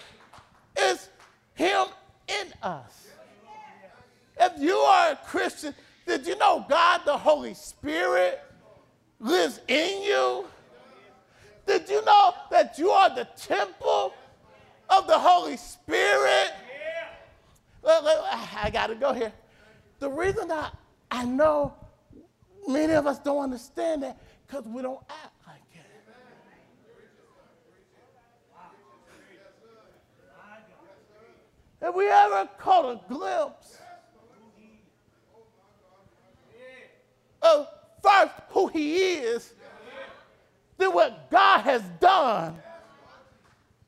It's 0.77 1.09
him 1.55 1.87
in 2.29 2.53
us. 2.63 3.09
If 4.41 4.61
you 4.61 4.77
are 4.77 5.13
a 5.13 5.17
Christian, 5.27 5.75
did 6.07 6.27
you 6.27 6.37
know 6.39 6.65
God 6.69 7.03
the 7.05 7.17
Holy 7.17 7.55
Spirit 7.55 8.43
lives 9.19 9.61
in 9.69 10.03
you? 10.03 10.47
Did 11.71 11.89
you 11.89 12.05
know 12.05 12.35
that 12.51 12.79
you 12.79 12.91
are 12.91 13.15
the 13.15 13.29
temple 13.37 14.13
of 14.89 15.07
the 15.07 15.17
Holy 15.17 15.57
Spirit? 15.57 16.51
I 17.87 18.71
got 18.73 18.89
to 18.89 18.97
go 18.97 19.13
here. 19.13 19.33
The 20.01 20.11
reason 20.11 20.51
I, 20.51 20.73
I 21.13 21.25
know 21.25 21.73
many 22.67 22.95
of 22.95 23.07
us 23.07 23.21
don't 23.21 23.45
understand 23.45 24.03
that 24.03 24.21
because 24.45 24.65
we 24.67 24.83
don't 24.83 24.99
act 25.09 25.33
like 25.47 25.61
it. 25.73 25.87
Have 31.83 31.95
we 31.95 32.09
ever 32.09 32.49
caught 32.59 32.85
a 32.85 33.01
glimpse 33.09 33.79
of 37.43 37.69
first 38.03 38.35
who 38.49 38.67
he 38.67 38.97
is 38.97 39.55
then 40.81 40.95
what 40.95 41.31
God 41.31 41.61
has 41.61 41.83
done 42.01 42.57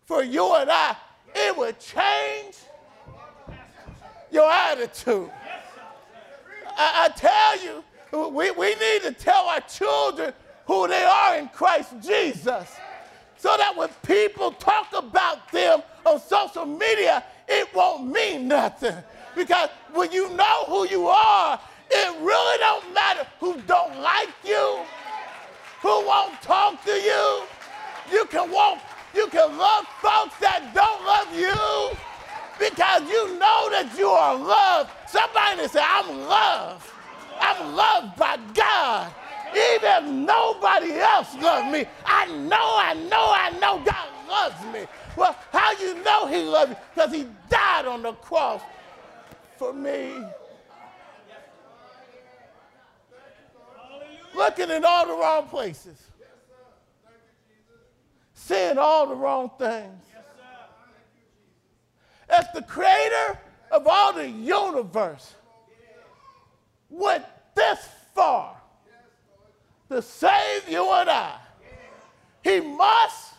for 0.05 0.22
you 0.22 0.55
and 0.57 0.70
I, 0.70 0.96
it 1.35 1.57
would 1.57 1.78
change 1.81 2.57
your 4.31 4.50
attitude. 4.50 5.31
I, 6.76 7.07
I 7.07 7.09
tell 7.16 7.62
you, 7.64 8.31
we, 8.31 8.50
we 8.50 8.74
need 8.74 9.02
to 9.02 9.12
tell 9.12 9.46
our 9.46 9.61
children 9.61 10.35
who 10.66 10.87
they 10.87 11.02
are 11.02 11.38
in 11.38 11.48
Christ 11.48 11.94
Jesus. 12.02 12.76
So 13.38 13.57
that 13.57 13.76
when 13.76 13.88
people 14.07 14.52
talk 14.52 14.92
about 14.96 15.50
them 15.50 15.83
on 16.07 16.20
social 16.20 16.66
media, 16.66 17.24
it 17.48 17.74
won't 17.74 18.07
mean 18.07 18.46
nothing. 18.46 18.94
Because 19.35 19.70
when 19.92 20.12
you 20.12 20.28
know 20.37 20.64
who 20.66 20.87
you 20.88 21.09
are, 21.09 21.59
it 21.90 22.20
really 22.20 22.59
don't 22.59 22.94
matter 22.94 23.26
who 23.40 23.61
don't 23.62 23.98
like 24.00 24.28
you 24.44 24.85
who 25.83 26.07
won't 26.07 26.40
talk 26.40 26.83
to 26.85 26.92
you. 26.92 27.42
You 28.11 28.25
can 28.27 28.51
walk, 28.51 28.79
you 29.14 29.27
can 29.29 29.59
love 29.59 29.85
folks 30.01 30.38
that 30.40 30.73
don't 30.75 31.05
love 31.05 31.31
you 31.35 31.99
because 32.59 33.03
you 33.11 33.38
know 33.38 33.68
that 33.71 33.92
you 33.99 34.09
are 34.09 34.37
loved. 34.37 34.90
Somebody 35.09 35.66
say, 35.68 35.83
I'm 35.83 36.09
loved. 36.29 36.88
I'm 37.40 37.75
loved 37.75 38.16
by 38.16 38.38
God. 38.55 39.12
Even 39.51 39.90
if 39.90 40.05
nobody 40.05 40.92
else 40.99 41.35
loves 41.40 41.71
me, 41.73 41.85
I 42.07 42.27
know, 42.27 42.77
I 42.79 42.95
know, 42.95 43.33
I 43.35 43.51
know 43.61 43.83
God 43.85 44.09
loves 44.29 44.64
me. 44.73 44.87
Well, 45.16 45.37
how 45.53 45.73
you 45.73 46.03
know 46.03 46.27
he 46.27 46.42
loves 46.42 46.71
you? 46.71 46.77
Because 46.95 47.12
he 47.12 47.27
died 47.51 47.87
on 47.87 48.03
the 48.03 48.12
cross 48.12 48.62
for 49.57 49.73
me. 49.73 50.25
Looking 54.35 54.71
in 54.71 54.85
all 54.85 55.07
the 55.07 55.12
wrong 55.12 55.47
places, 55.49 55.99
saying 58.35 58.79
all 58.79 59.07
the 59.07 59.14
wrong 59.14 59.51
things. 59.59 60.03
As 62.29 62.47
the 62.55 62.62
creator 62.62 63.38
of 63.71 63.87
all 63.87 64.12
the 64.12 64.29
universe 64.29 65.35
went 66.88 67.25
this 67.55 67.88
far 68.14 68.57
to 69.90 70.01
save 70.01 70.68
you 70.68 70.90
and 70.92 71.11
I, 71.11 71.37
he 72.42 72.61
must 72.61 73.35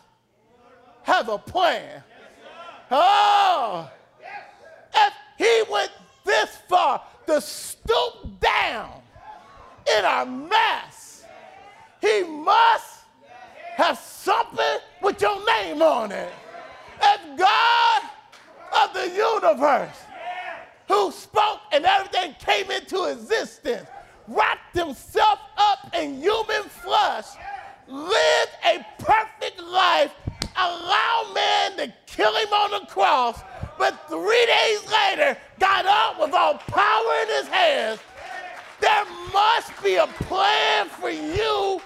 have 1.03 1.29
a 1.29 1.37
plan. 1.37 2.03
Oh, 2.91 3.89
if 4.95 5.13
he 5.37 5.63
went 5.71 5.91
this 6.23 6.57
far 6.69 7.01
to 7.27 7.41
stoop 7.41 8.39
down 8.39 8.91
in 9.97 10.05
our 10.05 10.25
mess. 10.25 10.82
Have 13.75 13.97
something 13.97 14.79
with 15.01 15.21
your 15.21 15.43
name 15.45 15.81
on 15.81 16.11
it. 16.11 16.31
And 17.03 17.37
God 17.37 18.01
of 18.83 18.93
the 18.93 19.09
universe, 19.09 19.97
who 20.87 21.11
spoke 21.11 21.59
and 21.71 21.85
everything 21.85 22.35
came 22.39 22.69
into 22.71 23.05
existence, 23.05 23.87
wrapped 24.27 24.75
himself 24.75 25.39
up 25.57 25.93
in 25.95 26.21
human 26.21 26.63
flesh, 26.63 27.25
lived 27.87 28.51
a 28.65 28.85
perfect 28.99 29.61
life, 29.61 30.13
allowed 30.55 31.31
man 31.33 31.77
to 31.77 31.93
kill 32.05 32.35
him 32.35 32.53
on 32.53 32.81
the 32.81 32.87
cross, 32.87 33.41
but 33.77 34.07
three 34.07 34.45
days 34.45 34.91
later 34.91 35.37
got 35.59 35.85
up 35.85 36.19
with 36.19 36.33
all 36.33 36.55
power 36.55 37.13
in 37.23 37.27
his 37.29 37.47
hands 37.47 37.99
there 38.83 39.05
must 39.31 39.71
be 39.81 39.95
a 39.95 40.07
plan 40.07 40.89
for 40.89 41.09
you. 41.09 41.81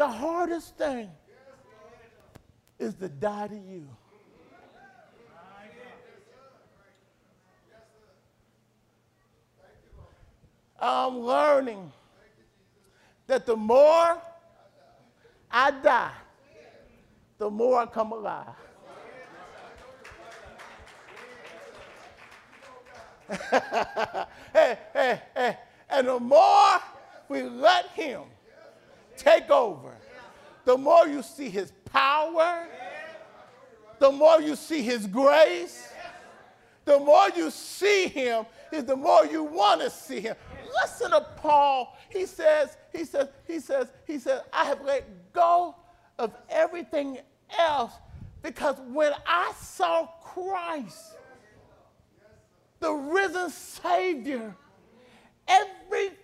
The 0.00 0.08
hardest 0.08 0.78
thing 0.78 1.10
is 2.78 2.94
to 2.94 3.08
die 3.10 3.48
to 3.48 3.54
you. 3.54 3.86
I'm 10.80 11.18
learning 11.18 11.92
that 13.26 13.44
the 13.44 13.54
more 13.56 14.16
I 15.50 15.70
die, 15.70 16.12
the 17.36 17.50
more 17.50 17.80
I 17.80 17.84
come 17.84 18.12
alive. 18.12 18.46
hey, 24.54 24.78
hey, 24.94 25.20
hey. 25.36 25.58
And 25.90 26.08
the 26.08 26.18
more 26.18 26.78
we 27.28 27.42
let 27.42 27.88
him 27.88 28.22
take 29.22 29.50
over, 29.50 29.94
the 30.64 30.76
more 30.76 31.06
you 31.06 31.22
see 31.22 31.48
his 31.48 31.72
power, 31.86 32.66
the 33.98 34.10
more 34.10 34.40
you 34.40 34.56
see 34.56 34.82
his 34.82 35.06
grace, 35.06 35.88
the 36.84 36.98
more 36.98 37.28
you 37.36 37.50
see 37.50 38.08
him, 38.08 38.46
is 38.72 38.84
the 38.84 38.96
more 38.96 39.26
you 39.26 39.44
want 39.44 39.80
to 39.80 39.90
see 39.90 40.20
him. 40.20 40.36
Listen 40.82 41.10
to 41.10 41.20
Paul. 41.36 41.96
He 42.08 42.26
says, 42.26 42.76
he 42.92 43.04
says, 43.04 43.28
he 43.46 43.60
says, 43.60 43.88
he 44.06 44.18
says, 44.18 44.42
I 44.52 44.64
have 44.64 44.82
let 44.84 45.32
go 45.32 45.74
of 46.18 46.32
everything 46.48 47.18
else 47.58 47.92
Because 48.42 48.76
when 48.92 49.12
I 49.26 49.52
saw 49.60 50.06
Christ, 50.22 51.16
the 52.78 52.92
risen 52.92 53.50
Savior, 53.50 54.56
everything 55.46 56.16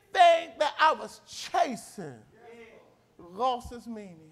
that 0.58 0.72
I 0.80 0.92
was 0.92 1.20
chasing 1.28 2.14
lost 3.36 3.72
its 3.72 3.86
meaning. 3.86 4.30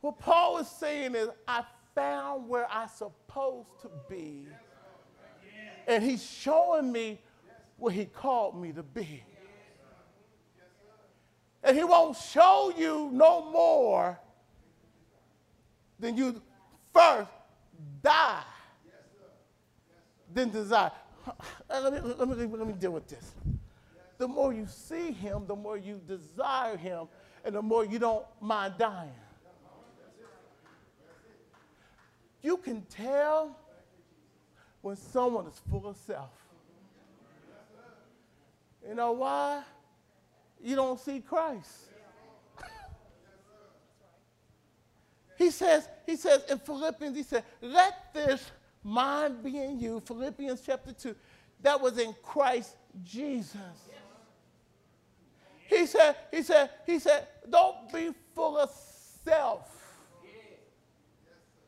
What 0.00 0.18
Paul 0.18 0.58
is 0.58 0.68
saying 0.68 1.14
is, 1.14 1.28
I 1.46 1.62
found 1.94 2.48
where 2.48 2.68
I'm 2.70 2.88
supposed 2.88 3.80
to 3.82 3.90
be. 4.08 4.46
And 5.86 6.02
he's 6.02 6.24
showing 6.24 6.90
me 6.90 7.20
where 7.76 7.92
he 7.92 8.04
called 8.06 8.60
me 8.60 8.72
to 8.72 8.82
be. 8.82 9.22
And 11.62 11.76
he 11.76 11.84
won't 11.84 12.16
show 12.16 12.72
you 12.76 13.10
no 13.12 13.50
more 13.50 14.18
than 16.00 16.16
you 16.16 16.42
first 16.92 17.30
die 18.02 18.42
than 20.34 20.50
desire. 20.50 20.90
Let 21.70 21.92
me, 21.92 22.00
let, 22.00 22.28
me, 22.28 22.34
let 22.46 22.66
me 22.66 22.72
deal 22.72 22.90
with 22.90 23.06
this. 23.06 23.34
The 24.22 24.28
more 24.28 24.52
you 24.52 24.68
see 24.68 25.10
him, 25.10 25.46
the 25.48 25.56
more 25.56 25.76
you 25.76 26.00
desire 26.06 26.76
him, 26.76 27.08
and 27.44 27.56
the 27.56 27.60
more 27.60 27.84
you 27.84 27.98
don't 27.98 28.24
mind 28.40 28.74
dying. 28.78 29.10
You 32.40 32.56
can 32.58 32.82
tell 32.82 33.58
when 34.80 34.94
someone 34.94 35.48
is 35.48 35.60
full 35.68 35.88
of 35.88 35.96
self. 35.96 36.30
You 38.88 38.94
know 38.94 39.10
why? 39.10 39.64
You 40.62 40.76
don't 40.76 41.00
see 41.00 41.18
Christ. 41.18 41.90
he 45.36 45.50
says, 45.50 45.88
he 46.06 46.14
says 46.14 46.44
in 46.48 46.60
Philippians, 46.60 47.16
he 47.16 47.24
said, 47.24 47.42
let 47.60 48.14
this 48.14 48.52
mind 48.84 49.42
be 49.42 49.58
in 49.58 49.80
you, 49.80 50.00
Philippians 50.06 50.62
chapter 50.64 50.92
2, 50.92 51.12
that 51.62 51.80
was 51.80 51.98
in 51.98 52.14
Christ 52.22 52.76
Jesus. 53.02 53.56
He 55.68 55.86
said, 55.86 56.16
he 56.30 56.42
said, 56.42 56.70
he 56.86 56.98
said, 56.98 57.26
don't 57.48 57.92
be 57.92 58.10
full 58.34 58.58
of 58.58 58.70
self. 59.24 59.68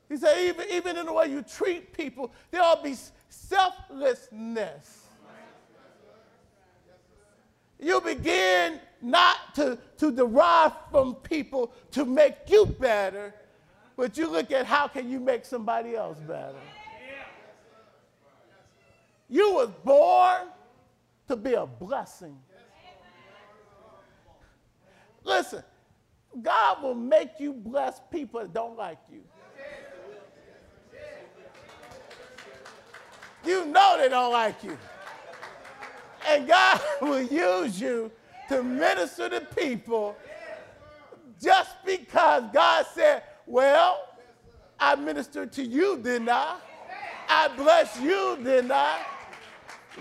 He 0.09 0.17
said, 0.17 0.39
even, 0.47 0.67
even 0.71 0.97
in 0.97 1.07
the 1.07 1.13
way 1.13 1.29
you 1.29 1.43
treat 1.43 1.93
people, 1.93 2.33
there'll 2.51 2.83
be 2.83 2.95
selflessness. 3.29 5.01
You 7.81 8.01
begin 8.01 8.81
not 9.03 9.55
to, 9.57 9.79
to 9.99 10.13
derive 10.13 10.73
from 10.91 11.17
people 11.17 11.73
to 11.93 12.05
make 12.05 12.37
you 12.49 12.67
better, 12.67 13.35
but 13.97 14.17
you 14.17 14.29
look 14.29 14.51
at 14.51 14.67
how 14.67 14.89
can 14.89 15.11
you 15.11 15.21
make 15.21 15.45
somebody 15.45 15.95
else 15.95 16.19
better. 16.19 16.59
You 19.29 19.53
was 19.55 19.71
born 19.85 20.49
to 21.29 21.37
be 21.37 21.55
a 21.55 21.67
blessing. 21.67 22.39
Listen, 25.25 25.63
God 26.41 26.83
will 26.83 26.95
make 26.95 27.31
you 27.39 27.53
bless 27.53 28.01
people 28.11 28.41
that 28.41 28.53
don't 28.53 28.77
like 28.77 28.99
you. 29.11 29.23
You 33.45 33.67
know 33.67 33.97
they 33.99 34.09
don't 34.09 34.33
like 34.33 34.63
you. 34.63 34.77
And 36.27 36.47
God 36.47 36.81
will 37.03 37.23
use 37.23 37.81
you 37.81 38.11
to 38.49 38.63
minister 38.63 39.29
to 39.29 39.41
people 39.41 40.17
just 41.41 41.71
because 41.85 42.45
God 42.53 42.87
said, 42.95 43.23
Well, 43.47 44.09
I 44.79 44.95
ministered 44.95 45.53
to 45.53 45.65
you, 45.65 45.99
didn't 45.99 46.29
I? 46.29 46.57
I 47.29 47.49
blessed 47.57 48.01
you, 48.03 48.39
didn't 48.43 48.73
I? 48.73 49.01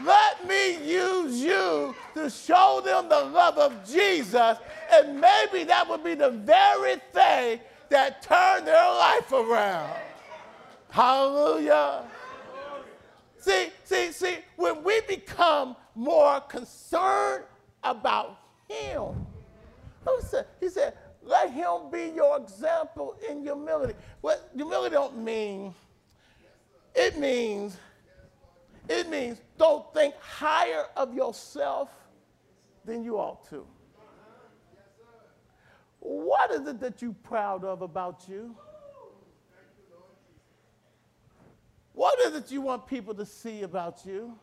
Let 0.01 0.47
me 0.47 0.83
use 0.83 1.39
you 1.39 1.93
to 2.15 2.29
show 2.29 2.81
them 2.83 3.09
the 3.09 3.25
love 3.25 3.57
of 3.57 3.87
Jesus, 3.87 4.57
and 4.91 5.21
maybe 5.21 5.63
that 5.65 5.87
would 5.87 6.03
be 6.03 6.15
the 6.15 6.31
very 6.31 6.95
thing 7.11 7.59
that 7.89 8.23
turned 8.23 8.65
their 8.65 8.89
life 8.89 9.31
around. 9.31 9.93
Hallelujah. 10.89 12.03
See, 13.37 13.69
see, 13.83 14.11
see, 14.11 14.37
when 14.55 14.83
we 14.83 15.01
become 15.01 15.75
more 15.95 16.39
concerned 16.41 17.43
about 17.83 18.39
Him, 18.67 19.27
listen, 20.07 20.45
He 20.59 20.69
said, 20.69 20.95
let 21.21 21.51
Him 21.51 21.91
be 21.91 22.11
your 22.15 22.37
example 22.37 23.15
in 23.29 23.41
humility. 23.41 23.93
What 24.21 24.49
humility 24.55 24.95
don't 24.95 25.17
mean, 25.17 25.73
it 26.95 27.17
means, 27.19 27.77
it 28.89 29.09
means 29.09 29.41
don't 29.57 29.91
think 29.93 30.15
higher 30.19 30.85
of 30.95 31.13
yourself 31.13 31.89
than 32.85 33.03
you 33.03 33.17
ought 33.17 33.49
to. 33.49 33.65
What 35.99 36.51
is 36.51 36.67
it 36.67 36.79
that 36.81 37.01
you're 37.01 37.15
proud 37.23 37.63
of 37.63 37.81
about 37.81 38.25
you? 38.27 38.55
What 41.93 42.19
is 42.25 42.35
it 42.35 42.51
you 42.51 42.61
want 42.61 42.87
people 42.87 43.13
to 43.13 43.25
see 43.25 43.61
about 43.61 44.05
you? 44.05 44.35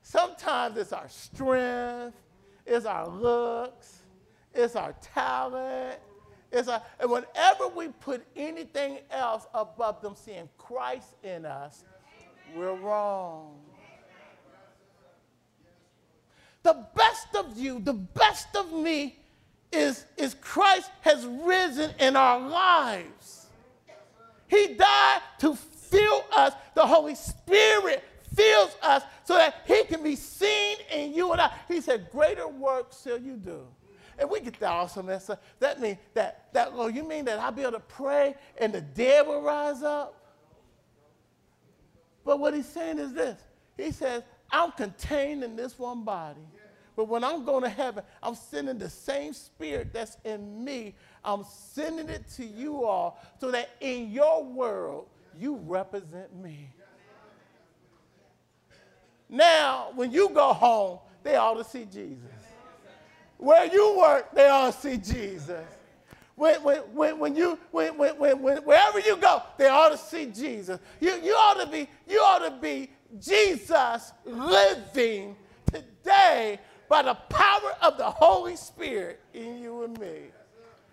Sometimes 0.00 0.78
it's 0.78 0.92
our 0.92 1.08
strength, 1.08 2.16
it's 2.64 2.86
our 2.86 3.06
looks, 3.08 3.98
it's 4.54 4.74
our 4.76 4.94
talent. 5.02 5.98
It's 6.50 6.66
our, 6.68 6.80
and 6.98 7.10
whenever 7.10 7.68
we 7.68 7.88
put 7.88 8.24
anything 8.34 9.00
else 9.10 9.46
above 9.52 10.00
them 10.00 10.14
seeing 10.16 10.48
Christ 10.56 11.14
in 11.22 11.44
us, 11.44 11.84
we're 12.54 12.74
wrong. 12.74 13.54
The 16.62 16.86
best 16.94 17.34
of 17.36 17.56
you, 17.56 17.80
the 17.80 17.94
best 17.94 18.54
of 18.56 18.72
me 18.72 19.16
is, 19.72 20.04
is 20.16 20.34
Christ 20.40 20.90
has 21.02 21.24
risen 21.24 21.92
in 21.98 22.16
our 22.16 22.40
lives. 22.40 23.46
He 24.48 24.74
died 24.74 25.20
to 25.40 25.54
fill 25.54 26.24
us. 26.34 26.54
The 26.74 26.86
Holy 26.86 27.14
Spirit 27.14 28.02
fills 28.34 28.76
us 28.82 29.02
so 29.24 29.34
that 29.34 29.62
He 29.66 29.84
can 29.84 30.02
be 30.02 30.16
seen 30.16 30.76
in 30.92 31.14
you 31.14 31.32
and 31.32 31.40
I. 31.40 31.52
He 31.68 31.80
said, 31.80 32.08
Greater 32.10 32.48
works 32.48 33.02
shall 33.02 33.18
you 33.18 33.36
do. 33.36 33.66
And 34.18 34.28
we 34.28 34.40
get 34.40 34.58
that 34.60 34.70
awesome. 34.70 35.06
That, 35.06 35.40
that 35.60 35.80
means 35.80 35.98
that, 36.14 36.48
that, 36.52 36.74
Lord, 36.74 36.94
you 36.94 37.04
mean 37.04 37.24
that 37.26 37.38
I'll 37.38 37.52
be 37.52 37.62
able 37.62 37.72
to 37.72 37.80
pray 37.80 38.34
and 38.60 38.72
the 38.72 38.80
dead 38.80 39.26
will 39.26 39.42
rise 39.42 39.82
up? 39.82 40.14
But 42.28 42.40
what 42.40 42.52
he's 42.52 42.68
saying 42.68 42.98
is 42.98 43.14
this 43.14 43.40
He 43.78 43.90
says, 43.90 44.22
I'm 44.50 44.72
contained 44.72 45.42
in 45.42 45.56
this 45.56 45.78
one 45.78 46.04
body. 46.04 46.42
But 46.94 47.08
when 47.08 47.24
I'm 47.24 47.42
going 47.46 47.62
to 47.62 47.70
heaven, 47.70 48.04
I'm 48.22 48.34
sending 48.34 48.76
the 48.76 48.90
same 48.90 49.32
spirit 49.32 49.94
that's 49.94 50.18
in 50.26 50.62
me. 50.62 50.94
I'm 51.24 51.42
sending 51.42 52.10
it 52.10 52.28
to 52.36 52.44
you 52.44 52.84
all 52.84 53.18
so 53.40 53.50
that 53.50 53.70
in 53.80 54.10
your 54.10 54.44
world, 54.44 55.06
you 55.38 55.56
represent 55.56 56.36
me. 56.36 56.68
Now, 59.30 59.92
when 59.94 60.12
you 60.12 60.28
go 60.28 60.52
home, 60.52 60.98
they 61.22 61.36
ought 61.36 61.54
to 61.54 61.64
see 61.64 61.86
Jesus. 61.86 62.28
Where 63.38 63.64
you 63.72 63.98
work, 63.98 64.34
they 64.34 64.50
ought 64.50 64.74
to 64.74 64.78
see 64.78 64.98
Jesus. 64.98 65.64
When, 66.38 66.60
when, 66.62 67.18
when, 67.18 67.34
you, 67.34 67.58
when, 67.72 67.98
when, 67.98 68.16
when, 68.16 68.58
wherever 68.58 69.00
you 69.00 69.16
go, 69.16 69.42
they 69.58 69.66
ought 69.66 69.88
to 69.88 69.98
see 69.98 70.26
Jesus. 70.26 70.78
You, 71.00 71.20
you, 71.20 71.32
ought 71.32 71.60
to 71.64 71.66
be, 71.66 71.88
you 72.06 72.20
ought 72.20 72.48
to 72.48 72.52
be 72.60 72.90
Jesus 73.18 74.12
living 74.24 75.34
today 75.72 76.60
by 76.88 77.02
the 77.02 77.14
power 77.14 77.76
of 77.82 77.98
the 77.98 78.08
Holy 78.08 78.54
Spirit 78.54 79.18
in 79.34 79.58
you 79.58 79.82
and 79.82 79.98
me. 79.98 80.30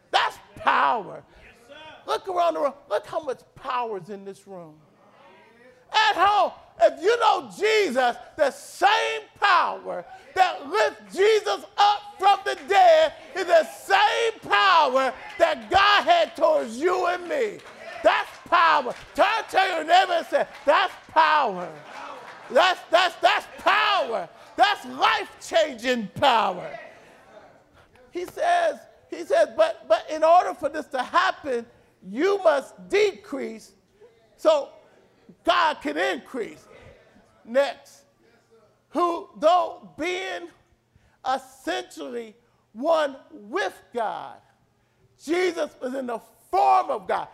That's 0.09 0.35
power. 0.55 1.23
Look 2.07 2.27
around 2.27 2.55
the 2.55 2.61
room. 2.61 2.73
Look 2.89 3.05
how 3.05 3.19
much 3.19 3.41
power 3.53 3.99
is 3.99 4.09
in 4.09 4.25
this 4.25 4.47
room. 4.47 4.73
At 5.91 6.15
home, 6.15 6.53
if 6.81 7.01
you 7.01 7.19
know 7.19 7.49
Jesus, 7.57 8.15
the 8.35 8.51
same 8.51 9.21
power 9.39 10.05
that 10.33 10.69
lifts 10.69 11.15
Jesus 11.15 11.65
up 11.77 12.01
from 12.19 12.39
the 12.45 12.57
dead 12.67 13.13
is 13.35 13.45
the 13.45 13.63
same 13.65 14.39
power 14.41 15.13
that 15.39 15.69
God 15.69 16.03
had 16.03 16.35
towards 16.35 16.77
you 16.77 17.05
and 17.07 17.27
me. 17.27 17.59
That's 18.03 18.29
power. 18.49 18.93
Turn 19.15 19.43
to 19.51 19.57
your 19.57 19.83
neighbor 19.83 20.13
and 20.13 20.27
say, 20.27 20.45
That's 20.65 20.93
power. 21.09 21.71
That's, 22.51 22.79
that's, 22.91 23.15
that's 23.15 23.47
power. 23.57 24.29
That's 24.55 24.85
life 24.85 25.29
changing 25.41 26.09
power. 26.15 26.77
He 28.11 28.25
says, 28.25 28.79
he 29.09 29.23
says, 29.23 29.49
but, 29.57 29.85
but 29.87 30.05
in 30.09 30.23
order 30.23 30.53
for 30.53 30.69
this 30.69 30.85
to 30.87 31.01
happen, 31.01 31.65
you 32.07 32.41
must 32.43 32.73
decrease 32.87 33.73
so 34.37 34.69
God 35.43 35.75
can 35.81 35.97
increase. 35.97 36.65
Next, 37.43 38.03
who, 38.89 39.29
though 39.37 39.89
being 39.97 40.49
essentially 41.33 42.35
one 42.73 43.15
with 43.31 43.79
God. 43.93 44.37
Jesus 45.23 45.71
was 45.81 45.93
in 45.93 46.07
the 46.07 46.19
form 46.51 46.89
of 46.89 47.07
God. 47.07 47.27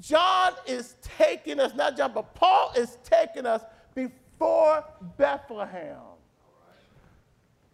John 0.00 0.52
is 0.66 0.96
taking 1.02 1.60
us, 1.60 1.74
not 1.74 1.96
John, 1.96 2.12
but 2.14 2.34
Paul 2.34 2.72
is 2.76 2.98
taking 3.04 3.46
us 3.46 3.62
before 3.94 4.84
Bethlehem. 5.18 5.96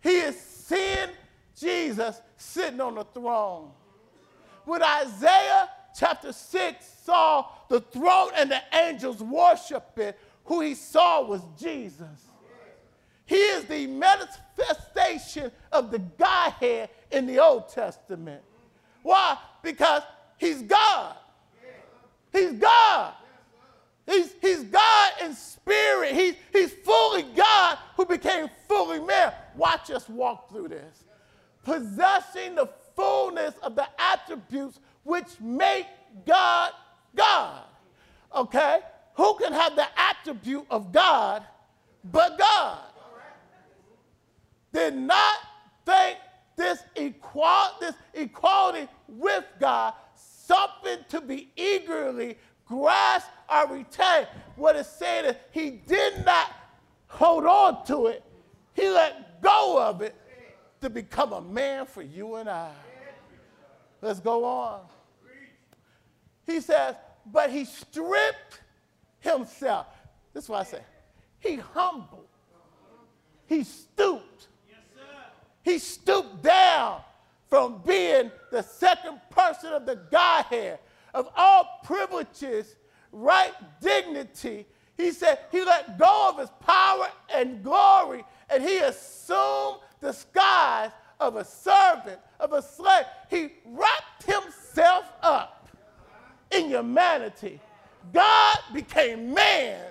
He 0.01 0.19
is 0.19 0.39
seeing 0.39 1.11
Jesus 1.59 2.21
sitting 2.37 2.81
on 2.81 2.97
the 2.97 3.05
throne. 3.05 3.71
With 4.65 4.83
Isaiah 4.83 5.69
chapter 5.97 6.33
6 6.33 6.87
saw 7.05 7.47
the 7.69 7.81
throne 7.81 8.31
and 8.37 8.51
the 8.51 8.61
angels 8.73 9.23
worship 9.23 9.99
it, 9.99 10.19
who 10.45 10.61
he 10.61 10.75
saw 10.75 11.25
was 11.25 11.41
Jesus. 11.59 12.27
He 13.25 13.37
is 13.37 13.65
the 13.65 13.87
manifestation 13.89 15.51
of 15.73 15.91
the 15.91 15.99
Godhead 15.99 16.91
in 17.11 17.27
the 17.27 17.41
Old 17.41 17.69
Testament. 17.69 18.43
Why? 19.03 19.37
Because 19.63 20.03
he's 20.39 20.63
God. 20.63 21.17
He's 22.33 22.53
God. 22.53 23.15
He's, 24.07 24.35
he's 24.41 24.63
God 24.65 25.13
in 25.25 25.35
spirit. 25.35 26.15
He's, 26.15 26.35
he's 26.53 26.73
fully 26.73 27.25
God 27.35 27.79
who 27.97 28.07
became 28.07 28.49
fully 28.69 29.01
man. 29.01 29.33
Watch 29.57 29.91
us 29.91 30.09
walk 30.09 30.51
through 30.51 30.69
this. 30.69 31.05
Possessing 31.65 32.55
the 32.55 32.69
fullness 32.95 33.55
of 33.63 33.75
the 33.75 33.89
attributes 33.99 34.79
which 35.07 35.41
make 35.41 35.87
God 36.27 36.73
God. 37.15 37.63
Okay? 38.35 38.81
Who 39.15 39.35
can 39.37 39.53
have 39.53 39.77
the 39.77 39.87
attribute 39.97 40.67
of 40.69 40.93
God 40.93 41.45
but 42.05 42.39
God? 42.39 42.79
Did 44.73 44.97
not 44.97 45.37
think 45.87 46.19
this, 46.57 46.81
equal, 46.97 47.69
this 47.81 47.95
equality 48.13 48.89
with 49.09 49.45
God 49.61 49.95
something 50.15 50.99
to 51.09 51.21
be 51.21 51.51
eagerly 51.57 52.37
grasped 52.67 53.31
or 53.49 53.69
retained. 53.69 54.29
What 54.57 54.77
it's 54.77 54.89
saying 54.89 55.27
is 55.27 55.37
he 55.53 55.71
did 55.71 56.25
not 56.27 56.51
hold 57.07 57.47
on 57.47 57.85
to 57.87 58.09
it, 58.09 58.23
he 58.75 58.89
let 58.89 59.41
go 59.41 59.81
of 59.81 60.03
it 60.03 60.15
to 60.81 60.91
become 60.91 61.33
a 61.33 61.41
man 61.41 61.87
for 61.87 62.03
you 62.03 62.35
and 62.35 62.49
I. 62.49 62.73
Let's 64.03 64.21
go 64.21 64.45
on. 64.45 64.81
He 66.47 66.61
says, 66.61 66.95
but 67.27 67.51
he 67.51 67.65
stripped 67.65 68.61
himself. 69.19 69.87
This 70.33 70.45
is 70.45 70.51
what 70.51 70.61
I 70.61 70.65
say. 70.65 70.83
He 71.41 71.57
humbled. 71.57 72.29
He 73.47 73.65
stooped. 73.65 74.49
Yes, 74.69 74.79
he 75.63 75.79
stooped 75.79 76.43
down 76.43 77.01
from 77.49 77.83
being 77.87 78.31
the 78.51 78.63
second 78.63 79.21
person 79.31 79.73
of 79.73 79.87
the 79.87 79.97
Godhead, 80.11 80.79
of 81.15 81.29
all 81.37 81.81
privileges, 81.85 82.77
right 83.13 83.53
dignity. 83.81 84.67
He 84.97 85.13
said 85.13 85.39
he 85.53 85.65
let 85.65 85.99
go 85.99 86.31
of 86.31 86.39
his 86.39 86.51
power 86.61 87.09
and 87.35 87.63
glory, 87.63 88.25
and 88.51 88.63
he 88.63 88.79
assumed 88.79 89.79
the 90.01 90.09
disguise 90.09 90.91
of 91.21 91.37
a 91.37 91.45
servant, 91.45 92.19
of 92.41 92.53
a 92.53 92.63
slave. 92.63 93.05
He 93.31 93.53
wrapped 93.65 94.25
himself 94.25 95.05
up 95.23 95.56
in 96.51 96.69
humanity. 96.69 97.61
God 98.13 98.57
became 98.73 99.35
man. 99.35 99.85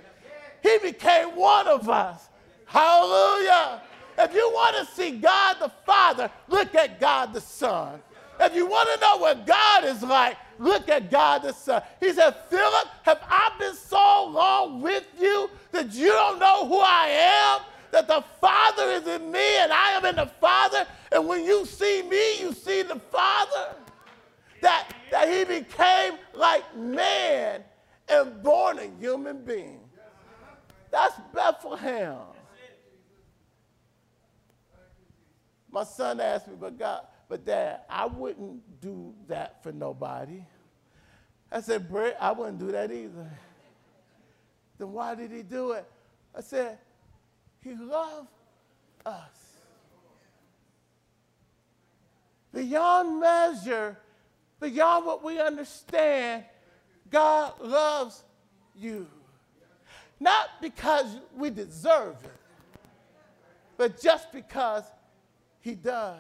He 0.64 0.78
became 0.80 1.36
one 1.36 1.68
of 1.68 1.90
us. 1.90 2.30
Hallelujah. 2.66 3.82
If 4.18 4.34
you 4.34 4.50
want 4.54 4.78
to 4.78 4.94
see 4.94 5.12
God 5.12 5.58
the 5.60 5.70
Father, 5.86 6.30
look 6.48 6.74
at 6.76 7.00
God 7.00 7.34
the 7.34 7.42
Son. 7.42 8.02
If 8.40 8.56
you 8.56 8.66
want 8.66 8.90
to 8.94 9.00
know 9.00 9.18
what 9.18 9.46
God 9.46 9.86
is 9.86 10.04
like, 10.04 10.38
look 10.60 10.90
at 10.90 11.12
God 11.12 11.44
the 11.44 11.54
Son. 11.54 11.82
He 12.00 12.12
said, 12.14 12.32
Philip, 12.50 12.88
have 13.04 13.20
I 13.30 13.52
been 13.60 13.76
so 13.76 14.30
long 14.30 14.82
with 14.82 15.06
you 15.20 15.50
that 15.72 15.94
you 15.94 16.10
don't 16.10 16.40
know 16.40 16.68
who 16.68 16.80
I 16.80 17.08
am? 17.08 17.66
That 17.92 18.08
the 18.08 18.24
Father 18.42 18.92
is 18.92 19.08
in 19.08 19.32
me 19.32 19.58
and 19.58 19.72
I 19.72 19.92
am 19.92 20.06
in 20.06 20.16
the 20.16 20.26
Father? 20.26 20.86
And 21.12 21.28
when 21.28 21.46
you 21.46 21.66
see 21.66 22.02
me, 22.04 22.42
you 22.42 22.54
see 22.54 22.82
the 22.82 23.00
Father? 23.12 23.76
That, 24.62 24.94
that 25.12 25.30
he 25.30 25.44
became 25.44 26.18
like 26.34 26.76
man 26.76 27.64
and 28.08 28.44
born 28.44 28.80
a 28.80 28.90
human 29.00 29.44
being. 29.44 29.82
That's 30.92 31.16
Bethlehem. 31.34 32.18
My 35.70 35.84
son 35.84 36.22
asked 36.22 36.48
me, 36.48 36.56
but 36.58 36.80
God, 36.80 37.02
but 37.28 37.46
dad, 37.46 37.82
I 37.90 38.06
wouldn't 38.06 38.80
do 38.80 39.14
that 39.28 39.62
for 39.62 39.74
nobody. 39.74 40.42
I 41.52 41.60
said, 41.60 41.90
Brett, 41.90 42.18
I 42.20 42.32
wouldn't 42.32 42.60
do 42.60 42.72
that 42.72 42.92
either. 42.92 43.30
Then 44.78 44.92
why 44.94 45.16
did 45.16 45.32
he 45.32 45.44
do 45.44 45.72
it? 45.72 45.86
I 46.34 46.42
said, 46.42 46.78
he 47.62 47.76
loved 47.76 48.30
us. 49.06 49.56
Beyond 52.54 53.20
measure, 53.20 53.98
beyond 54.60 55.06
what 55.06 55.24
we 55.24 55.40
understand, 55.40 56.44
God 57.10 57.54
loves 57.62 58.24
you. 58.76 59.08
Not 60.20 60.50
because 60.62 61.18
we 61.36 61.50
deserve 61.50 62.16
it, 62.24 62.32
but 63.78 64.02
just 64.02 64.32
because 64.32 64.84
he 65.60 65.76
does. 65.76 66.20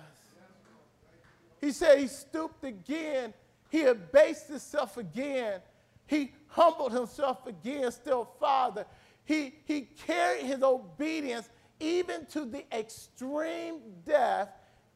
He 1.62 1.72
said 1.72 2.00
he 2.00 2.08
stooped 2.08 2.64
again. 2.64 3.34
He 3.70 3.84
abased 3.84 4.50
himself 4.50 4.98
again. 4.98 5.62
He 6.08 6.34
humbled 6.48 6.92
himself 6.92 7.48
again, 7.48 7.92
still 7.92 8.30
Father. 8.40 8.86
He, 9.24 9.56
he 9.66 9.82
carried 10.06 10.46
his 10.46 10.62
obedience 10.62 11.50
even 11.80 12.26
to 12.28 12.46
the 12.46 12.64
extreme 12.72 13.80
death, 14.06 14.50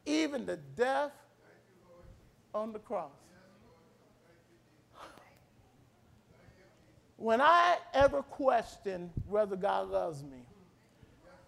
even 0.06 0.46
the 0.46 0.56
death 0.76 1.12
on 2.54 2.72
the 2.72 2.78
cross. 2.78 3.19
When 7.20 7.42
I 7.42 7.76
ever 7.92 8.22
question 8.22 9.10
whether 9.28 9.54
God 9.54 9.90
loves 9.90 10.22
me, 10.22 10.38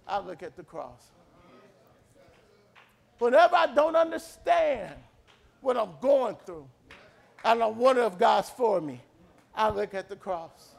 I 0.07 0.19
look 0.19 0.43
at 0.43 0.55
the 0.55 0.63
cross. 0.63 1.01
Whenever 3.19 3.57
I 3.57 3.73
don't 3.75 3.97
understand 3.97 4.93
what 5.63 5.79
I'm 5.79 5.93
going 6.03 6.37
through, 6.45 6.69
and 7.43 7.63
I 7.63 7.67
wonder 7.69 8.03
if 8.03 8.19
God's 8.19 8.51
for 8.51 8.83
me, 8.83 9.01
I 9.55 9.71
look 9.71 9.95
at 9.95 10.11
the 10.11 10.17
cross. 10.17 10.75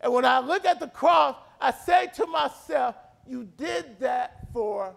And 0.00 0.12
when 0.12 0.24
I 0.24 0.38
look 0.38 0.64
at 0.64 0.78
the 0.78 0.86
cross, 0.86 1.34
I 1.60 1.72
say 1.72 2.10
to 2.14 2.28
myself, 2.28 2.94
You 3.26 3.42
did 3.56 3.98
that 3.98 4.46
for. 4.52 4.94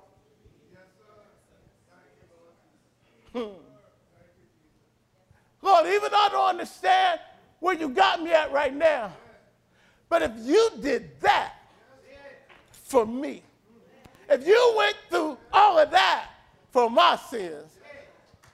Hmm. 3.32 3.54
Lord, 5.64 5.88
even 5.88 6.12
though 6.12 6.18
I 6.18 6.30
don't 6.32 6.50
understand 6.50 7.20
where 7.64 7.76
you 7.76 7.88
got 7.88 8.22
me 8.22 8.30
at 8.30 8.52
right 8.52 8.76
now, 8.76 9.10
but 10.10 10.22
if 10.22 10.32
you 10.40 10.70
did 10.82 11.18
that 11.22 11.54
for 12.72 13.06
me, 13.06 13.42
if 14.30 14.46
you 14.46 14.74
went 14.76 14.98
through 15.10 15.38
all 15.54 15.80
of 15.80 15.90
that 15.90 16.26
for 16.72 16.90
my 16.90 17.16
sins. 17.16 17.72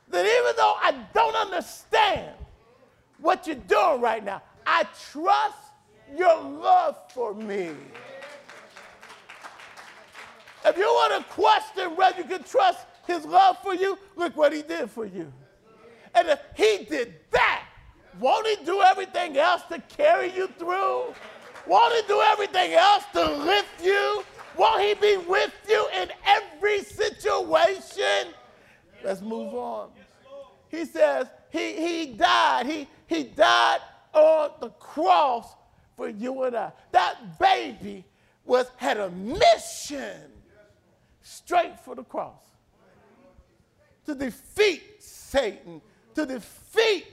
then 0.09 0.25
even 0.27 0.53
though 0.55 0.75
I 0.79 0.93
don't 1.11 1.35
understand 1.35 2.35
what 3.17 3.47
you're 3.47 3.55
doing 3.55 3.99
right 3.99 4.23
now, 4.23 4.43
I 4.63 4.85
trust 5.11 5.57
your 6.15 6.43
love 6.43 6.95
for 7.11 7.33
me. 7.33 7.71
If 10.65 10.77
you 10.77 10.83
want 10.83 11.25
to 11.25 11.33
question 11.33 11.95
whether 11.95 12.19
you 12.19 12.25
can 12.25 12.43
trust 12.43 12.85
his 13.07 13.25
love 13.25 13.57
for 13.63 13.73
you, 13.73 13.97
look 14.15 14.37
what 14.37 14.53
he 14.53 14.61
did 14.61 14.91
for 14.91 15.07
you. 15.07 15.33
And 16.13 16.27
if 16.27 16.39
he 16.55 16.85
did 16.85 17.15
that, 17.31 17.58
won't 18.19 18.47
he 18.47 18.65
do 18.65 18.81
everything 18.81 19.37
else 19.37 19.61
to 19.69 19.79
carry 19.95 20.33
you 20.33 20.47
through? 20.57 21.13
Won't 21.67 21.93
he 21.95 22.01
do 22.07 22.21
everything 22.31 22.73
else 22.73 23.03
to 23.13 23.23
lift 23.23 23.83
you? 23.83 24.23
Won't 24.57 24.81
he 24.81 24.93
be 24.95 25.17
with 25.17 25.51
you 25.67 25.87
in 26.01 26.09
every 26.25 26.83
situation? 26.83 28.33
Let's 29.03 29.21
move 29.21 29.53
on. 29.53 29.89
He 30.69 30.85
says 30.85 31.27
he, 31.51 31.73
he 31.73 32.05
died. 32.13 32.65
He, 32.65 32.87
he 33.07 33.23
died 33.23 33.79
on 34.13 34.51
the 34.59 34.69
cross 34.69 35.55
for 35.95 36.09
you 36.09 36.43
and 36.43 36.55
I. 36.55 36.71
That 36.91 37.39
baby 37.39 38.05
was 38.45 38.67
had 38.77 38.97
a 38.97 39.09
mission 39.11 40.31
straight 41.21 41.79
for 41.79 41.95
the 41.95 42.03
cross 42.03 42.41
to 44.05 44.15
defeat 44.15 44.81
Satan, 44.99 45.81
to 46.15 46.25
defeat 46.25 47.05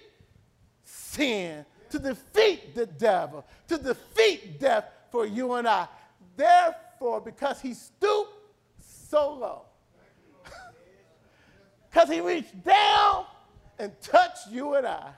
sin, 1.17 1.65
to 1.91 1.99
defeat 1.99 2.75
the 2.75 2.87
devil, 2.87 3.45
to 3.69 3.79
defeat 3.79 4.61
death 4.61 4.85
for 5.11 5.27
you 5.27 5.55
and 5.55 5.67
I. 5.67 5.89
Therefore, 6.37 7.21
because 7.21 7.61
he 7.61 7.75
stooped 7.75 8.33
so 8.81 9.35
low, 9.35 9.63
Because 11.91 12.11
he 12.11 12.21
reached 12.21 12.63
down 12.63 13.25
and 13.79 13.93
touched 14.01 14.51
you 14.51 14.75
and 14.75 14.87
I. 14.87 15.11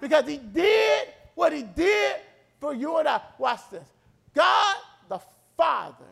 Because 0.00 0.26
he 0.26 0.38
did 0.38 1.08
what 1.34 1.52
he 1.52 1.62
did 1.62 2.16
for 2.60 2.74
you 2.74 2.98
and 2.98 3.08
I. 3.08 3.20
Watch 3.38 3.60
this. 3.70 3.88
God 4.34 4.76
the 5.08 5.20
Father 5.56 6.04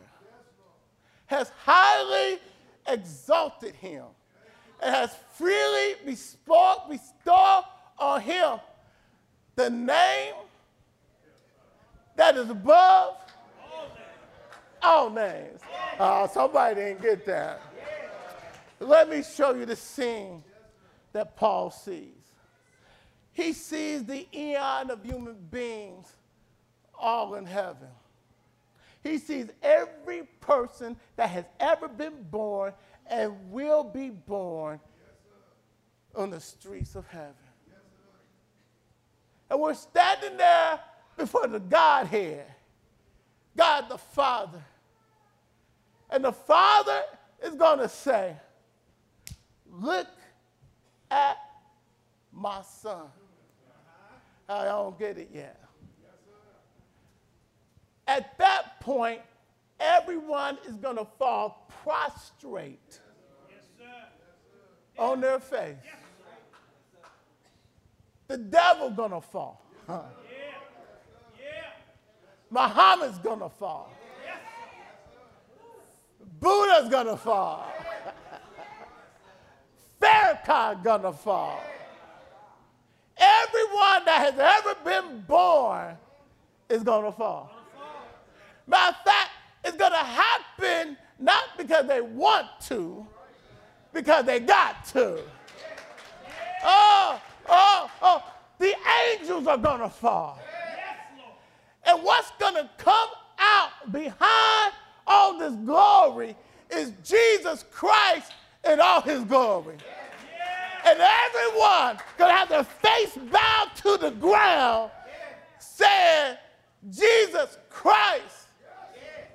has 1.25 1.51
highly 1.63 2.39
exalted 2.87 3.75
him 3.75 4.03
and 4.81 4.95
has 4.95 5.15
freely 5.33 5.95
bestowed, 6.05 7.63
on 7.99 8.21
him 8.21 8.59
the 9.57 9.69
name 9.71 10.35
that 12.15 12.37
is 12.37 12.49
above 12.49 13.15
all 14.81 15.09
names. 15.09 15.59
Oh, 15.99 16.29
somebody 16.31 16.75
didn't 16.75 17.01
get 17.01 17.25
that. 17.25 17.61
Let 18.79 19.09
me 19.09 19.23
show 19.23 19.55
you 19.55 19.65
the 19.65 19.75
scene 19.75 20.43
that 21.11 21.35
Paul 21.35 21.71
sees. 21.71 22.13
He 23.33 23.51
sees 23.51 24.05
the 24.05 24.27
eon 24.33 24.91
of 24.91 25.03
human 25.03 25.35
beings 25.49 26.15
all 26.97 27.35
in 27.35 27.45
heaven. 27.45 27.89
He 29.03 29.17
sees 29.17 29.47
every 29.63 30.23
person 30.39 30.97
that 31.15 31.29
has 31.29 31.45
ever 31.59 31.87
been 31.87 32.23
born 32.29 32.73
and 33.07 33.51
will 33.51 33.83
be 33.83 34.09
born 34.11 34.79
on 36.15 36.29
the 36.29 36.39
streets 36.39 36.95
of 36.95 37.07
heaven. 37.07 37.33
And 39.49 39.59
we're 39.59 39.73
standing 39.73 40.37
there 40.37 40.79
before 41.15 41.47
the 41.47 41.59
Godhead, 41.59 42.45
God 43.55 43.85
the 43.89 43.97
Father. 43.97 44.63
And 46.09 46.23
the 46.23 46.31
Father 46.31 47.01
is 47.43 47.55
going 47.55 47.79
to 47.79 47.89
say, 47.89 48.35
Look 49.69 50.07
at 51.11 51.37
my 52.33 52.61
son. 52.61 53.07
I 54.49 54.65
don't 54.65 54.97
get 54.97 55.17
it 55.17 55.29
yet. 55.33 55.61
At 58.07 58.37
that 58.37 58.79
point, 58.79 59.21
everyone 59.79 60.57
is 60.65 60.75
going 60.75 60.95
to 60.97 61.05
fall 61.19 61.69
prostrate 61.83 62.99
on 64.97 65.21
their 65.21 65.39
face. 65.39 65.75
The 68.27 68.37
devil 68.37 68.89
to 69.11 69.21
fall. 69.21 69.61
Huh. 69.87 70.01
Muhammad's 72.49 73.17
going 73.19 73.39
to 73.39 73.49
fall. 73.49 73.91
Yes. 74.23 74.39
Buddha's 76.39 76.89
to 77.07 77.17
fall. 77.17 77.71
Farrakhan 80.01 80.83
to 81.01 81.11
fall. 81.11 81.61
Everyone 83.17 84.05
that 84.05 84.31
has 84.31 84.39
ever 84.39 84.75
been 84.83 85.21
born 85.21 85.97
is 86.69 86.83
to 87.05 87.11
fall. 87.11 87.51
Matter 88.67 88.95
of 88.97 89.03
fact, 89.03 89.31
it's 89.63 89.77
to 89.91 89.97
happen 89.97 90.97
not 91.19 91.57
because 91.57 91.87
they 91.87 92.01
want 92.01 92.47
to, 92.67 93.05
because 93.93 94.25
they 94.25 94.39
got 94.39 94.85
to. 94.85 95.19
Oh, 96.63 97.19
oh, 97.47 97.91
oh, 98.01 98.33
the 98.59 98.73
angels 99.11 99.47
are 99.47 99.57
going 99.57 99.81
to 99.81 99.89
fall. 99.89 100.39
And 101.85 102.03
what's 102.03 102.31
going 102.39 102.55
to 102.55 102.69
come 102.77 103.09
out 103.39 103.91
behind 103.91 104.73
all 105.05 105.37
this 105.37 105.53
glory 105.55 106.35
is 106.69 106.91
Jesus 107.03 107.63
Christ 107.71 108.33
in 108.69 108.79
all 108.79 109.01
his 109.01 109.23
glory. 109.23 109.77
And 110.85 110.99
everyone 110.99 111.97
going 112.17 112.31
to 112.31 112.37
have 112.37 112.49
their 112.49 112.63
face 112.63 113.17
bowed 113.31 113.71
to 113.77 113.97
the 113.97 114.11
ground 114.11 114.91
saying, 115.59 116.37
Jesus 116.89 117.57
Christ 117.69 118.47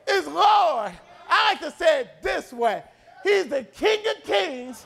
is 0.09 0.27
Lord. 0.27 0.92
I 1.29 1.51
like 1.51 1.61
to 1.61 1.70
say 1.70 2.03
it 2.03 2.09
this 2.22 2.53
way 2.53 2.83
He's 3.22 3.46
the 3.46 3.64
King 3.64 4.01
of 4.14 4.25
Kings 4.25 4.85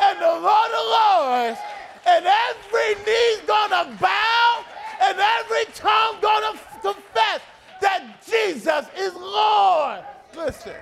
and 0.00 0.20
the 0.20 0.26
Lord 0.26 0.70
of 0.70 0.86
Lords, 0.88 1.58
and 2.06 2.26
every 2.26 2.94
knee's 3.04 3.40
gonna 3.46 3.96
bow 4.00 4.64
and 5.00 5.18
every 5.18 5.64
tongue 5.74 6.16
gonna 6.20 6.58
confess 6.82 7.40
that 7.80 8.22
Jesus 8.26 8.86
is 8.96 9.14
Lord. 9.14 10.04
Listen, 10.36 10.74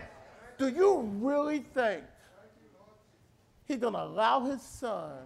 do 0.59 0.69
you 0.69 1.01
really 1.21 1.61
think 1.75 2.03
He's 3.65 3.79
gonna 3.79 4.05
allow 4.05 4.45
His 4.45 4.63
Son 4.63 5.19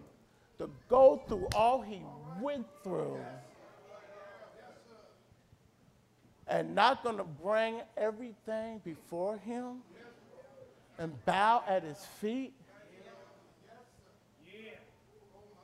to 0.59 0.71
go 0.89 1.23
through 1.29 1.47
all 1.55 1.81
He 1.81 2.03
went 2.41 2.67
through? 2.83 3.19
and 6.51 6.75
not 6.75 7.05
to 7.05 7.25
bring 7.25 7.81
everything 7.97 8.81
before 8.85 9.39
him 9.39 9.77
and 10.99 11.25
bow 11.25 11.63
at 11.67 11.85
his 11.85 12.05
feet? 12.21 12.53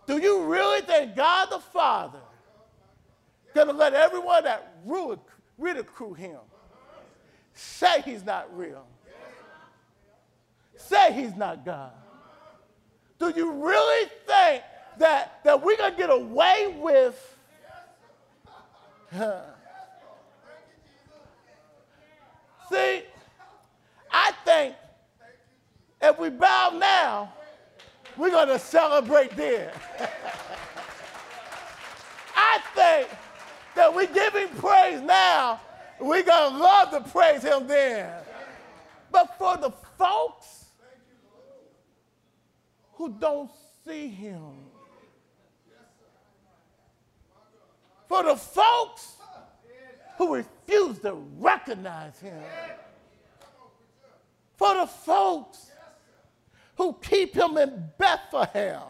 Do 0.07 0.19
you 0.19 0.45
really 0.45 0.83
think 0.83 1.17
God 1.17 1.49
the 1.51 1.59
Father 1.59 2.21
going 3.55 3.67
to 3.67 3.73
let 3.73 3.95
everyone 3.95 4.45
that 4.45 4.77
ridicule 5.59 6.15
him 6.15 6.39
say 7.55 8.03
he's 8.03 8.25
not 8.25 8.57
real? 8.57 8.87
Say 10.77 11.13
he's 11.13 11.35
not 11.35 11.65
God? 11.65 11.93
Do 13.19 13.33
you 13.35 13.51
really 13.53 14.11
think 14.27 14.63
that, 14.99 15.41
that 15.43 15.65
we're 15.65 15.77
going 15.77 15.93
to 15.93 15.97
get 15.97 16.11
away 16.11 16.77
with? 16.79 17.37
See, 22.71 23.03
I 24.11 24.33
think 24.45 24.75
if 26.03 26.19
we 26.19 26.29
bow 26.29 26.77
now, 26.79 27.33
we're 28.17 28.31
going 28.31 28.49
to 28.49 28.59
celebrate 28.59 29.37
then. 29.37 29.71
I 32.37 32.61
think 32.75 33.09
that 33.75 33.95
we 33.95 34.07
give 34.07 34.35
him 34.35 34.49
praise 34.59 35.01
now, 35.01 35.61
we're 36.01 36.23
going 36.23 36.53
to 36.53 36.59
love 36.59 36.91
to 36.91 37.01
praise 37.11 37.43
him 37.43 37.67
then. 37.67 38.11
But 39.11 39.37
for 39.39 39.57
the 39.57 39.71
folks 39.99 40.67
who 42.95 43.11
don't 43.19 43.51
see 43.85 44.09
him, 44.09 44.53
for 48.09 48.23
the 48.23 48.37
folks 48.37 49.17
who 50.17 50.35
refuse 50.35 50.99
to 51.01 51.15
recognize 51.39 52.19
him. 52.19 52.43
For 54.57 54.75
the 54.75 54.87
folks 54.87 55.71
who 56.77 56.97
keep 57.03 57.35
him 57.35 57.57
in 57.57 57.91
Bethlehem 57.99 58.83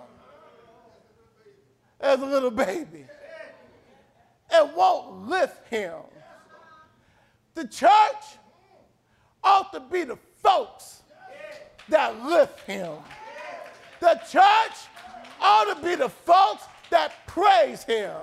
as 2.01 2.21
a 2.21 2.27
little 2.27 2.51
baby 2.51 3.07
and 4.51 4.75
won't 4.75 5.29
lift 5.29 5.69
him. 5.69 5.95
The 7.55 7.67
church 7.67 8.39
ought 9.43 9.73
to 9.73 9.81
be 9.81 10.05
the 10.05 10.19
folks 10.43 11.03
that 11.89 12.23
lift 12.25 12.61
him. 12.63 12.93
The 14.01 14.21
church 14.31 14.77
ought 15.41 15.75
to 15.75 15.83
be 15.83 15.95
the 15.95 16.09
folks 16.09 16.65
that 16.91 17.27
praise 17.27 17.83
him. 17.85 18.15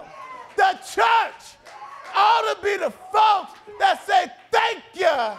The 0.55 0.79
church 0.93 1.57
ought 2.15 2.55
to 2.55 2.63
be 2.63 2.77
the 2.77 2.91
folks 2.91 3.59
that 3.79 4.05
say 4.05 4.27
thank 4.51 4.83
you. 4.93 5.37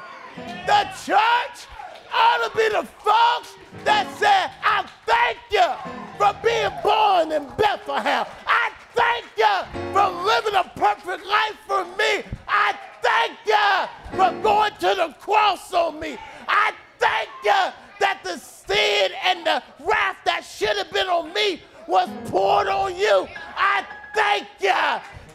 The 0.66 0.88
church 1.04 1.66
ought 2.12 2.48
to 2.48 2.56
be 2.56 2.68
the 2.68 2.84
folks 3.02 3.54
that 3.84 4.06
say, 4.18 4.50
I 4.62 4.86
thank 5.06 5.38
you 5.50 5.94
for 6.18 6.34
being 6.42 6.70
born 6.82 7.32
in 7.32 7.48
Bethlehem. 7.56 8.26
I 8.46 8.70
thank 8.94 9.26
you 9.36 9.54
for 9.92 10.08
living 10.24 10.54
a 10.54 10.64
perfect 10.76 11.26
life 11.26 11.56
for 11.66 11.84
me. 11.96 12.24
I 12.48 12.78
thank 13.02 13.38
you 13.46 14.16
for 14.16 14.42
going 14.42 14.72
to 14.80 14.94
the 14.94 15.14
cross 15.20 15.72
on 15.72 15.98
me. 16.00 16.16
I 16.48 16.72
thank 16.98 17.28
you 17.44 17.72
that 18.00 18.20
the 18.24 18.38
sin 18.38 19.10
and 19.24 19.44
the 19.46 19.62
wrath 19.84 20.16
that 20.24 20.44
should 20.44 20.76
have 20.76 20.90
been 20.92 21.08
on 21.08 21.32
me 21.32 21.62
was 21.86 22.08
poured 22.26 22.68
on 22.68 22.96
you. 22.96 23.28
I 23.56 23.84
thank 24.14 24.48
you 24.60 24.72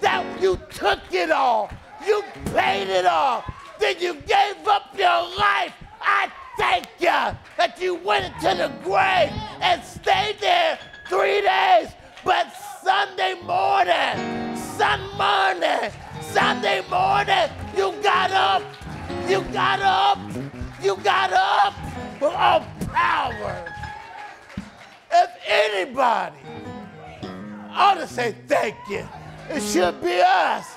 that 0.02 0.42
you 0.42 0.60
took 0.70 1.00
it 1.12 1.32
all. 1.32 1.70
You 2.06 2.24
paid 2.54 2.90
it 2.90 3.06
all. 3.06 3.44
Then 3.80 3.96
you 4.00 4.16
gave 4.16 4.68
up 4.68 4.98
your 4.98 5.22
life. 5.38 5.74
I 6.02 6.32
thank 6.60 6.88
you 7.00 7.20
that 7.58 7.80
you 7.80 7.96
went 7.96 8.26
to 8.42 8.50
the 8.54 8.70
grave 8.84 9.32
and 9.62 9.82
stayed 9.82 10.36
there 10.42 10.78
three 11.08 11.42
days. 11.42 11.88
But 12.24 12.52
Sunday 12.84 13.36
morning, 13.44 14.56
Sunday 14.56 15.18
morning, 15.18 15.92
Sunday 16.22 16.82
morning, 16.90 17.48
you 17.76 17.94
got 18.04 18.32
up. 18.32 18.62
You 19.28 19.42
got 19.54 19.80
up. 19.80 20.20
You 20.84 20.98
got 20.98 21.32
up 21.32 21.74
with 22.20 22.34
all 22.34 22.66
power. 22.92 23.56
If 25.12 25.30
anybody 25.48 26.38
ought 27.72 27.96
to 27.96 28.08
say 28.08 28.36
thank 28.48 28.76
you, 28.90 29.08
it 29.50 29.62
should 29.62 30.02
be 30.02 30.22
us. 30.22 30.68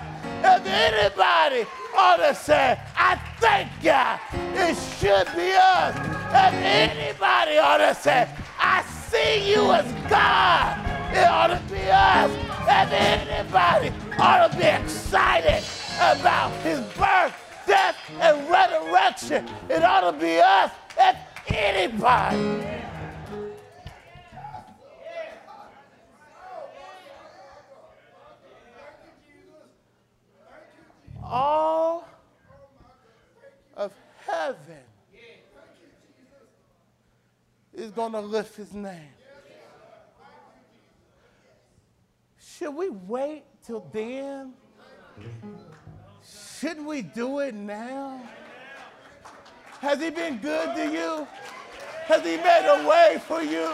If 0.45 0.65
anybody 0.65 1.67
ought 1.97 2.17
to 2.17 2.35
say, 2.35 2.79
I 2.97 3.21
thank 3.39 3.69
God. 3.83 4.21
Uh, 4.33 4.39
it 4.55 4.77
should 4.99 5.27
be 5.35 5.53
us. 5.53 5.97
If 5.97 6.55
anybody 6.55 7.59
ought 7.59 7.79
to 7.79 7.95
say, 7.95 8.29
I 8.59 8.83
see 9.11 9.53
you 9.53 9.73
as 9.73 9.91
God, 10.09 10.79
it 11.15 11.27
ought 11.27 11.49
to 11.49 11.61
be 11.73 11.83
us. 11.91 12.31
If 12.63 12.93
anybody 12.93 13.93
ought 14.19 14.51
to 14.51 14.57
be 14.57 14.65
excited 14.65 15.65
about 15.99 16.51
his 16.63 16.81
birth, 16.97 17.35
death, 17.67 17.97
and 18.21 18.49
resurrection, 18.49 19.49
it 19.69 19.83
ought 19.83 20.11
to 20.11 20.19
be 20.19 20.39
us. 20.39 20.71
If 20.99 21.17
anybody. 21.49 22.73
All 31.33 32.07
of 33.75 33.91
heaven 34.27 34.85
is 37.73 37.91
going 37.91 38.13
to 38.13 38.21
lift 38.21 38.55
his 38.55 38.75
name. 38.75 39.01
Should 42.39 42.75
we 42.75 42.91
wait 42.91 43.45
till 43.65 43.89
then? 43.93 44.53
Shouldn't 46.59 46.87
we 46.87 47.01
do 47.01 47.39
it 47.39 47.55
now? 47.55 48.21
Has 49.81 50.01
he 50.01 50.11
been 50.11 50.37
good 50.37 50.77
to 50.77 50.93
you? 50.93 51.27
Has 52.05 52.23
he 52.23 52.37
made 52.37 52.67
a 52.69 52.87
way 52.87 53.21
for 53.27 53.43
you? 53.43 53.73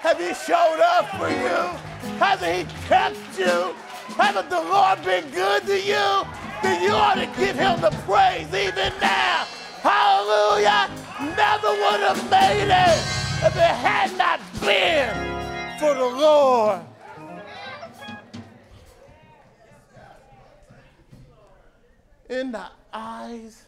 Has 0.00 0.16
he 0.18 0.32
showed 0.46 0.80
up 0.80 1.10
for 1.18 1.28
you? 1.28 2.16
Hasn't 2.18 2.56
he 2.56 2.86
kept 2.86 3.16
you? 3.38 3.74
Hasn't 4.16 4.48
the 4.48 4.60
Lord 4.60 5.04
been 5.04 5.28
good 5.30 5.66
to 5.66 5.80
you? 5.80 6.41
Then 6.62 6.82
you 6.82 6.92
ought 6.92 7.14
to 7.14 7.26
give 7.38 7.56
him 7.56 7.80
the 7.80 7.90
praise 8.06 8.46
even 8.54 8.92
now. 9.00 9.44
Hallelujah. 9.82 10.90
Never 11.36 11.70
would 11.70 12.00
have 12.00 12.30
made 12.30 12.70
it 12.70 12.98
if 13.44 13.56
it 13.56 13.60
had 13.60 14.16
not 14.16 14.40
been 14.60 15.32
for 15.78 15.94
the 15.94 16.04
Lord. 16.04 16.80
In 22.28 22.52
the 22.52 22.66
eyes 22.92 23.66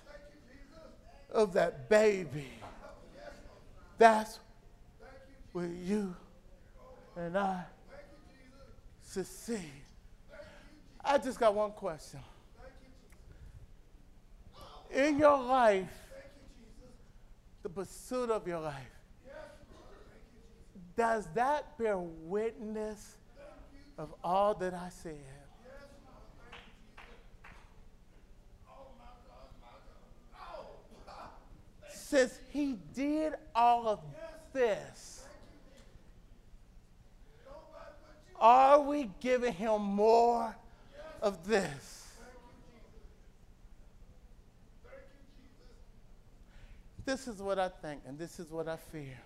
of 1.31 1.53
that 1.53 1.89
baby, 1.89 2.49
that's 3.99 4.39
where 5.53 5.67
you 5.67 6.15
and 7.17 7.37
I 7.37 7.65
succeed. 9.03 9.71
I 11.05 11.19
just 11.19 11.39
got 11.39 11.55
one 11.55 11.73
question. 11.73 12.21
In 14.95 15.19
your 15.19 15.43
life, 15.43 15.91
the 17.63 17.69
pursuit 17.69 18.31
of 18.31 18.47
your 18.47 18.61
life, 18.61 18.77
does 20.97 21.27
that 21.35 21.77
bear 21.77 21.99
witness 21.99 23.17
of 23.99 24.15
all 24.23 24.55
that 24.55 24.73
I 24.73 24.89
said? 24.91 25.19
Since 31.91 32.39
he 32.51 32.79
did 32.95 33.35
all 33.55 33.89
of 33.89 34.01
this, 34.53 35.25
are 38.41 38.81
we 38.81 39.11
giving 39.21 39.53
him 39.53 39.83
more 39.83 40.55
of 41.21 41.49
this? 41.49 42.04
This 47.05 47.29
is 47.29 47.43
what 47.43 47.59
I 47.59 47.69
think, 47.69 48.03
and 48.07 48.19
this 48.19 48.41
is 48.41 48.51
what 48.51 48.69
I 48.69 48.77
fear. 48.77 49.19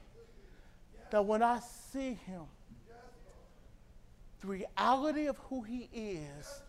That 1.11 1.25
when 1.25 1.43
I 1.43 1.61
see 1.93 2.15
him, 2.27 2.43
the 4.41 4.47
reality 4.47 5.27
of 5.27 5.37
who 5.49 5.63
he 5.63 5.89
is 5.93 6.63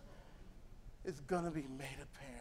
is 1.06 1.20
going 1.22 1.46
to 1.46 1.52
be 1.52 1.66
made 1.78 1.98
apparent. 2.02 2.40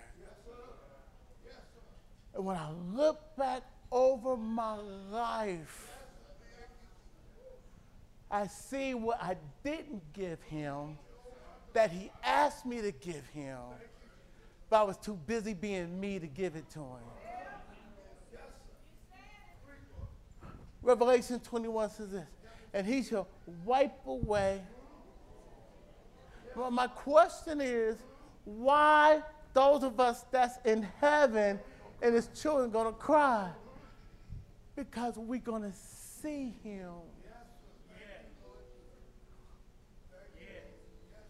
And 2.35 2.45
when 2.45 2.57
I 2.57 2.71
look 2.95 3.37
back 3.37 3.63
over 3.91 4.37
my 4.37 4.77
life, 5.11 5.91
I 8.31 8.47
see 8.47 8.95
what 8.95 9.23
I 9.23 9.37
didn't 9.65 10.03
give 10.13 10.41
him 10.43 10.99
that 11.73 11.91
he 11.91 12.11
asked 12.23 12.67
me 12.67 12.83
to 12.83 12.93
give 12.93 13.27
him, 13.29 13.59
but 14.69 14.81
I 14.81 14.83
was 14.83 14.97
too 14.99 15.19
busy 15.27 15.55
being 15.55 15.99
me 15.99 16.19
to 16.19 16.27
give 16.27 16.57
it 16.57 16.69
to 16.71 16.81
him. 16.81 17.18
Revelation 20.89 21.39
21 21.41 21.91
says 21.91 22.13
this, 22.13 22.27
and 22.73 22.87
he 22.87 23.03
shall 23.03 23.29
wipe 23.67 24.07
away. 24.07 24.63
Well, 26.57 26.71
my 26.71 26.87
question 26.87 27.61
is, 27.61 27.99
why 28.47 29.21
those 29.53 29.83
of 29.83 30.01
us 30.01 30.25
that's 30.31 30.57
in 30.65 30.89
heaven 30.99 31.61
and 32.01 32.15
his 32.15 32.29
children 32.29 32.71
gonna 32.71 32.93
cry? 32.93 33.51
Because 34.77 35.19
we're 35.19 35.41
gonna 35.41 35.75
see 35.75 36.55
him. 36.65 36.93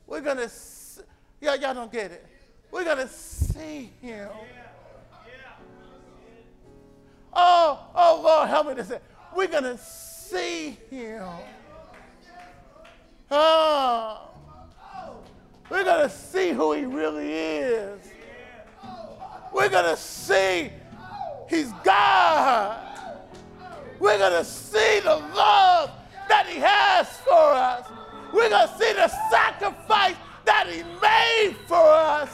We're 0.07 0.21
gonna, 0.21 0.49
see, 0.49 1.03
yeah, 1.41 1.55
y'all 1.57 1.75
don't 1.75 1.91
get 1.91 2.13
it. 2.13 2.25
We're 2.71 2.85
gonna 2.85 3.09
see 3.09 3.91
him. 4.01 4.29
Oh, 7.33 7.81
oh 7.93 8.21
Lord, 8.23 8.49
help 8.49 8.69
me 8.69 8.77
to 8.77 8.85
say. 8.85 9.01
We're 9.35 9.49
going 9.49 9.65
to 9.65 9.79
see 9.79 10.79
him. 10.91 11.25
Oh, 13.31 14.29
we're 15.71 15.85
going 15.85 16.09
to 16.09 16.15
see 16.15 16.51
who 16.51 16.73
he 16.73 16.85
really 16.87 17.33
is. 17.33 18.01
We're 19.53 19.69
going 19.69 19.85
to 19.85 19.97
see 19.97 20.71
he's 21.49 21.73
God. 21.85 22.85
We're 23.99 24.19
going 24.19 24.33
to 24.33 24.45
see 24.45 25.01
the 25.01 25.17
love 25.17 25.91
that 26.29 26.47
he 26.47 26.59
has 26.61 27.09
for 27.19 27.33
us. 27.35 27.87
We're 28.33 28.49
going 28.49 28.69
to 28.69 28.79
see 28.79 28.93
the 28.93 29.09
sacrifice 29.31 30.17
that 30.45 30.67
he 30.69 30.83
made 31.01 31.57
for 31.67 31.77
us. 31.77 32.31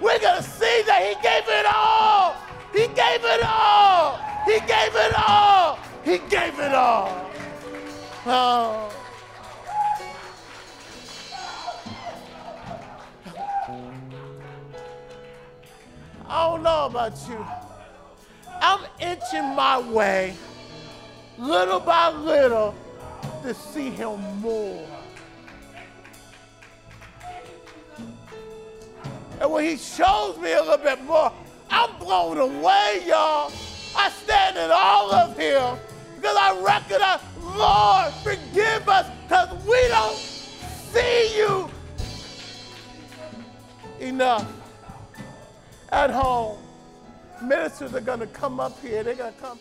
We're 0.00 0.18
going 0.18 0.42
to 0.42 0.42
see 0.42 0.82
that 0.86 1.00
he 1.08 1.14
gave 1.22 1.48
it 1.48 1.66
all. 1.74 2.34
He 2.72 2.88
gave 2.94 3.24
it 3.24 3.42
all. 3.44 4.18
He 4.44 4.58
gave 4.66 4.94
it 4.94 5.14
all. 5.16 5.78
He 6.04 6.18
gave 6.28 6.58
it 6.58 6.74
all. 6.74 7.30
Oh. 8.26 8.94
I 16.28 16.46
don't 16.46 16.62
know 16.62 16.86
about 16.86 17.16
you. 17.26 17.46
I'm 18.60 18.80
inching 19.00 19.54
my 19.54 19.80
way, 19.80 20.34
little 21.38 21.80
by 21.80 22.10
little, 22.10 22.74
to 23.42 23.54
see 23.54 23.88
him 23.88 24.20
more. 24.40 24.86
And 29.40 29.50
when 29.50 29.64
he 29.64 29.78
shows 29.78 30.36
me 30.38 30.52
a 30.52 30.60
little 30.60 30.76
bit 30.76 31.02
more, 31.04 31.32
I'm 31.70 31.96
blown 31.98 32.36
away, 32.36 33.04
y'all. 33.06 33.50
I 33.96 34.10
stand 34.10 34.58
in 34.58 34.70
all 34.70 35.10
of 35.14 35.36
him 35.38 35.78
because 36.24 36.38
I 36.38 36.58
recognize, 36.58 37.20
Lord, 37.54 38.14
forgive 38.22 38.88
us 38.88 39.10
because 39.28 39.66
we 39.66 39.88
don't 39.88 40.16
see 40.16 41.36
you 41.36 41.68
enough 44.00 44.50
at 45.90 46.08
home. 46.08 46.56
Ministers 47.42 47.92
are 47.94 48.00
going 48.00 48.20
to 48.20 48.26
come 48.26 48.58
up 48.58 48.80
here. 48.80 49.02
They're 49.02 49.14
going 49.14 49.34
to 49.34 49.38
come. 49.38 49.58